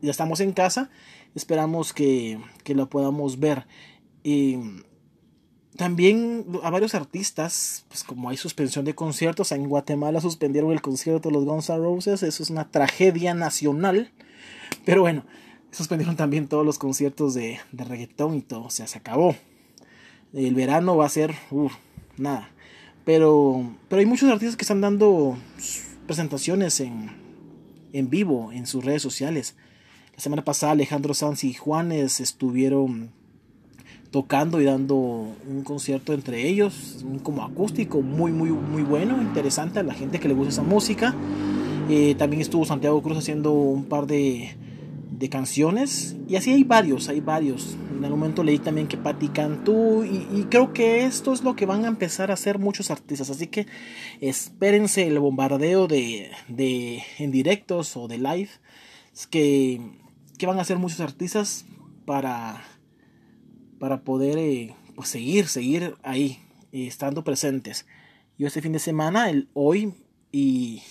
ya 0.00 0.10
estamos 0.10 0.40
en 0.40 0.52
casa 0.52 0.90
esperamos 1.34 1.92
que, 1.92 2.38
que 2.62 2.74
lo 2.74 2.88
podamos 2.88 3.38
ver. 3.38 3.66
Y 4.24 4.58
también 5.76 6.46
a 6.62 6.70
varios 6.70 6.94
artistas, 6.94 7.84
pues 7.88 8.02
como 8.02 8.30
hay 8.30 8.36
suspensión 8.36 8.84
de 8.84 8.94
conciertos, 8.94 9.52
en 9.52 9.68
Guatemala 9.68 10.20
suspendieron 10.20 10.72
el 10.72 10.80
concierto 10.80 11.28
de 11.28 11.34
los 11.34 11.44
Guns 11.44 11.68
N' 11.68 11.78
Roses, 11.78 12.22
eso 12.22 12.42
es 12.42 12.50
una 12.50 12.70
tragedia 12.70 13.34
nacional. 13.34 14.10
Pero 14.84 15.02
bueno, 15.02 15.24
suspendieron 15.70 16.16
también 16.16 16.48
todos 16.48 16.64
los 16.64 16.78
conciertos 16.78 17.34
de, 17.34 17.60
de 17.70 17.84
reggaetón 17.84 18.34
y 18.34 18.40
todo, 18.40 18.64
o 18.64 18.70
sea, 18.70 18.86
se 18.86 18.98
acabó. 18.98 19.36
El 20.32 20.54
verano 20.54 20.96
va 20.96 21.06
a 21.06 21.10
ser, 21.10 21.34
nada. 22.16 22.50
Pero, 23.04 23.76
pero 23.88 24.00
hay 24.00 24.06
muchos 24.06 24.30
artistas 24.30 24.56
que 24.56 24.62
están 24.62 24.80
dando 24.80 25.36
presentaciones 26.06 26.80
en, 26.80 27.10
en 27.92 28.10
vivo 28.10 28.52
en 28.52 28.66
sus 28.66 28.84
redes 28.84 29.02
sociales. 29.02 29.56
La 30.14 30.20
semana 30.20 30.44
pasada 30.44 30.72
Alejandro 30.72 31.12
Sanz 31.12 31.44
y 31.44 31.52
Juanes 31.52 32.20
estuvieron 32.20 33.12
tocando 34.14 34.60
y 34.60 34.64
dando 34.64 34.94
un 34.96 35.64
concierto 35.64 36.12
entre 36.12 36.46
ellos, 36.46 37.04
como 37.24 37.42
acústico 37.42 38.00
muy 38.00 38.30
muy 38.30 38.50
muy 38.50 38.84
bueno, 38.84 39.20
interesante 39.20 39.80
a 39.80 39.82
la 39.82 39.92
gente 39.92 40.20
que 40.20 40.28
le 40.28 40.34
gusta 40.34 40.52
esa 40.52 40.62
música. 40.62 41.16
Eh, 41.90 42.14
también 42.16 42.40
estuvo 42.40 42.64
Santiago 42.64 43.02
Cruz 43.02 43.18
haciendo 43.18 43.50
un 43.50 43.86
par 43.86 44.06
de, 44.06 44.56
de, 45.10 45.28
canciones 45.28 46.14
y 46.28 46.36
así 46.36 46.52
hay 46.52 46.62
varios, 46.62 47.08
hay 47.08 47.18
varios. 47.18 47.76
En 47.90 48.04
algún 48.04 48.20
momento 48.20 48.44
leí 48.44 48.60
también 48.60 48.86
que 48.86 48.96
Patti 48.96 49.30
Cantú 49.30 50.04
y, 50.04 50.28
y 50.32 50.44
creo 50.48 50.72
que 50.72 51.04
esto 51.04 51.32
es 51.32 51.42
lo 51.42 51.56
que 51.56 51.66
van 51.66 51.84
a 51.84 51.88
empezar 51.88 52.30
a 52.30 52.34
hacer 52.34 52.60
muchos 52.60 52.92
artistas, 52.92 53.30
así 53.30 53.48
que 53.48 53.66
espérense 54.20 55.08
el 55.08 55.18
bombardeo 55.18 55.88
de, 55.88 56.30
de 56.46 57.02
en 57.18 57.32
directos 57.32 57.96
o 57.96 58.06
de 58.06 58.18
live. 58.18 58.50
Que 59.28 59.80
que 60.38 60.46
van 60.46 60.58
a 60.58 60.62
hacer 60.62 60.78
muchos 60.78 61.00
artistas 61.00 61.64
para, 62.04 62.62
para 63.84 64.00
poder 64.00 64.38
eh, 64.38 64.74
pues 64.94 65.10
seguir, 65.10 65.46
seguir 65.46 65.94
ahí, 66.02 66.38
estando 66.72 67.22
presentes. 67.22 67.84
Yo 68.38 68.46
este 68.46 68.62
fin 68.62 68.72
de 68.72 68.78
semana, 68.78 69.28
el 69.28 69.46
hoy 69.52 69.92
y, 70.32 70.82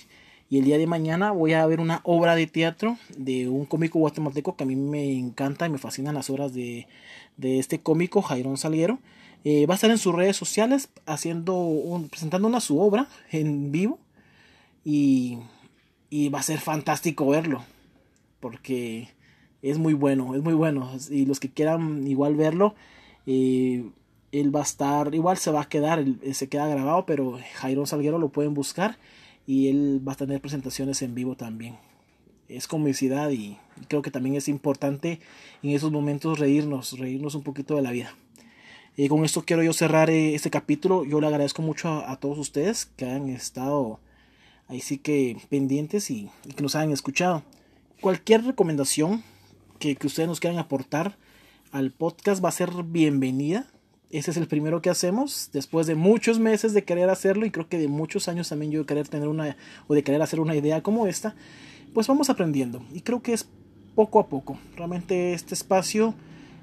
y, 0.48 0.60
el 0.60 0.66
día 0.66 0.78
de 0.78 0.86
mañana 0.86 1.32
voy 1.32 1.54
a 1.54 1.66
ver 1.66 1.80
una 1.80 2.02
obra 2.04 2.36
de 2.36 2.46
teatro 2.46 3.00
de 3.18 3.50
un 3.50 3.66
cómico 3.66 3.98
guatemalteco 3.98 4.56
que 4.56 4.64
a 4.64 4.68
mí 4.68 4.76
me 4.76 5.12
encanta 5.12 5.66
y 5.66 5.72
me 5.72 5.80
fascinan 5.80 6.14
las 6.14 6.30
obras 6.30 6.54
de, 6.54 6.88
de 7.36 7.58
este 7.58 7.82
cómico, 7.82 8.22
Jairón 8.22 8.58
Salguero. 8.58 9.00
Eh, 9.44 9.66
va 9.66 9.74
a 9.74 9.78
estar 9.78 9.90
en 9.90 9.98
sus 9.98 10.14
redes 10.14 10.38
sociales 10.38 10.90
haciendo 11.08 12.00
presentando 12.12 12.48
una 12.48 12.60
su 12.60 12.80
obra 12.80 13.08
en 13.32 13.72
vivo 13.72 13.98
y, 14.86 15.40
y 16.12 16.30
va 16.30 16.42
a 16.42 16.44
ser 16.44 16.60
fantástico 16.60 17.26
verlo 17.26 17.64
porque 18.40 19.10
es 19.64 19.80
muy 19.80 19.94
bueno, 19.94 20.36
es 20.36 20.44
muy 20.44 20.54
bueno. 20.54 20.92
Y 21.10 21.26
los 21.26 21.40
que 21.40 21.50
quieran 21.50 22.06
igual 22.06 22.36
verlo, 22.36 22.76
eh, 23.26 23.90
él 24.32 24.56
va 24.56 24.60
a 24.60 24.64
estar, 24.64 25.16
igual 25.16 25.38
se 25.38 25.52
va 25.52 25.62
a 25.62 25.70
quedar, 25.70 26.06
se 26.34 26.50
queda 26.50 26.68
grabado, 26.68 27.06
pero 27.06 27.40
Jairo 27.56 27.86
Salguero 27.86 28.20
lo 28.20 28.30
pueden 28.30 28.54
buscar 28.54 28.98
y 29.48 29.70
él 29.70 30.02
va 30.06 30.14
a 30.14 30.18
tener 30.18 30.42
presentaciones 30.42 31.02
en 31.02 31.16
vivo 31.16 31.36
también. 31.36 31.78
Es 32.50 32.68
comicidad 32.68 33.32
y 33.32 33.58
creo 33.88 34.02
que 34.02 34.12
también 34.12 34.36
es 34.36 34.50
importante 34.50 35.22
en 35.64 35.70
esos 35.70 35.92
momentos 35.92 36.40
reírnos, 36.40 37.00
reírnos 37.00 37.34
un 37.34 37.44
poquito 37.44 37.76
de 37.76 37.82
la 37.82 37.92
vida. 37.92 38.14
Y 38.98 39.08
con 39.08 39.24
esto 39.24 39.44
quiero 39.46 39.64
yo 39.64 39.72
cerrar 39.72 40.10
eh, 40.10 40.36
este 40.36 40.52
capítulo. 40.52 41.06
Yo 41.06 41.22
le 41.22 41.28
agradezco 41.28 41.62
mucho 41.62 41.90
a, 42.06 42.20
todos 42.20 42.38
ustedes 42.38 42.86
que 42.98 43.06
han 43.06 43.30
estado 43.30 44.00
ahí 44.68 44.82
sí 44.82 44.98
que 44.98 45.38
pendientes 45.50 46.12
y 46.12 46.30
que 46.56 46.62
nos 46.62 46.76
hayan 46.76 46.92
escuchado 46.92 47.44
cualquier 48.02 48.44
recomendación 48.44 49.24
que, 49.92 50.08
ustedes 50.08 50.30
nos 50.30 50.40
quieran 50.40 50.60
aportar 50.60 51.18
al 51.74 51.92
podcast 51.92 52.44
va 52.44 52.50
a 52.50 52.54
ser 52.54 52.72
bienvenida. 52.86 53.68
Ese 54.12 54.32
es 54.32 54.38
el 54.38 54.48
primero 54.48 54.82
que 54.82 54.90
hacemos 54.90 55.50
después 55.52 55.88
de 55.88 55.96
muchos 55.96 56.40
meses 56.40 56.74
de 56.74 56.86
querer 56.86 57.10
hacerlo 57.10 57.46
y 57.46 57.52
creo 57.52 57.68
que 57.68 57.78
de 57.78 57.90
muchos 57.90 58.30
años 58.30 58.48
también 58.48 58.72
yo 58.72 58.80
de 58.80 58.86
querer 58.86 59.10
tener 59.10 59.28
una 59.28 59.58
o 59.88 59.94
de 59.94 60.04
querer 60.04 60.22
hacer 60.22 60.40
una 60.40 60.56
idea 60.56 60.82
como 60.82 61.06
esta. 61.06 61.36
Pues 61.94 62.08
vamos 62.08 62.30
aprendiendo 62.30 62.86
y 62.94 63.02
creo 63.02 63.22
que 63.22 63.34
es 63.34 63.50
poco 63.94 64.22
a 64.22 64.28
poco. 64.30 64.58
Realmente 64.78 65.34
este 65.34 65.54
espacio 65.54 66.14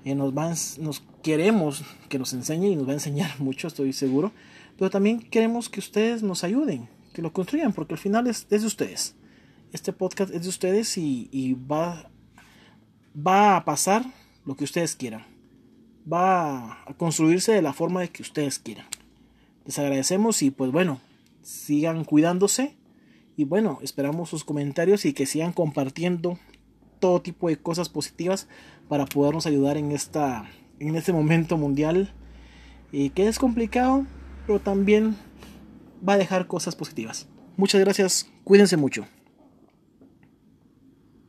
eh, 0.04 0.14
nos 0.14 0.34
va, 0.34 0.54
nos 0.78 1.02
queremos 1.22 1.84
que 2.08 2.18
nos 2.18 2.32
enseñe 2.32 2.68
y 2.68 2.76
nos 2.76 2.86
va 2.86 2.92
a 2.92 2.94
enseñar 2.94 3.30
mucho, 3.38 3.68
estoy 3.68 3.92
seguro. 3.92 4.32
Pero 4.78 4.88
también 4.88 5.20
queremos 5.20 5.68
que 5.68 5.80
ustedes 5.80 6.22
nos 6.22 6.42
ayuden, 6.42 6.88
que 7.12 7.20
lo 7.20 7.34
construyan, 7.34 7.74
porque 7.74 7.94
al 7.94 7.98
final 7.98 8.28
es, 8.28 8.46
es 8.48 8.62
de 8.62 8.66
ustedes 8.66 9.14
este 9.72 9.92
podcast 9.92 10.32
es 10.34 10.42
de 10.42 10.48
ustedes 10.48 10.98
y, 10.98 11.56
va, 11.70 12.10
va 13.16 13.56
a 13.56 13.64
pasar 13.64 14.04
lo 14.44 14.56
que 14.56 14.64
ustedes 14.64 14.96
quieran. 14.96 15.24
Va 16.10 16.82
a 16.84 16.94
construirse 16.96 17.52
de 17.52 17.62
la 17.62 17.72
forma 17.72 18.00
de 18.00 18.08
que 18.08 18.22
ustedes 18.22 18.58
quieran. 18.58 18.86
Les 19.64 19.78
agradecemos 19.78 20.42
y 20.42 20.50
pues 20.50 20.72
bueno, 20.72 21.00
sigan 21.42 22.04
cuidándose 22.04 22.76
y 23.36 23.44
bueno, 23.44 23.78
esperamos 23.82 24.28
sus 24.28 24.44
comentarios 24.44 25.04
y 25.04 25.12
que 25.12 25.26
sigan 25.26 25.52
compartiendo 25.52 26.38
todo 26.98 27.22
tipo 27.22 27.48
de 27.48 27.56
cosas 27.56 27.88
positivas 27.88 28.48
para 28.88 29.06
podernos 29.06 29.46
ayudar 29.46 29.76
en 29.76 29.92
esta 29.92 30.50
en 30.78 30.96
este 30.96 31.12
momento 31.12 31.56
mundial 31.56 32.12
y 32.90 33.10
que 33.10 33.28
es 33.28 33.38
complicado, 33.38 34.06
pero 34.46 34.60
también 34.60 35.16
va 36.06 36.14
a 36.14 36.18
dejar 36.18 36.46
cosas 36.46 36.74
positivas. 36.74 37.28
Muchas 37.56 37.80
gracias, 37.80 38.30
cuídense 38.44 38.76
mucho. 38.76 39.06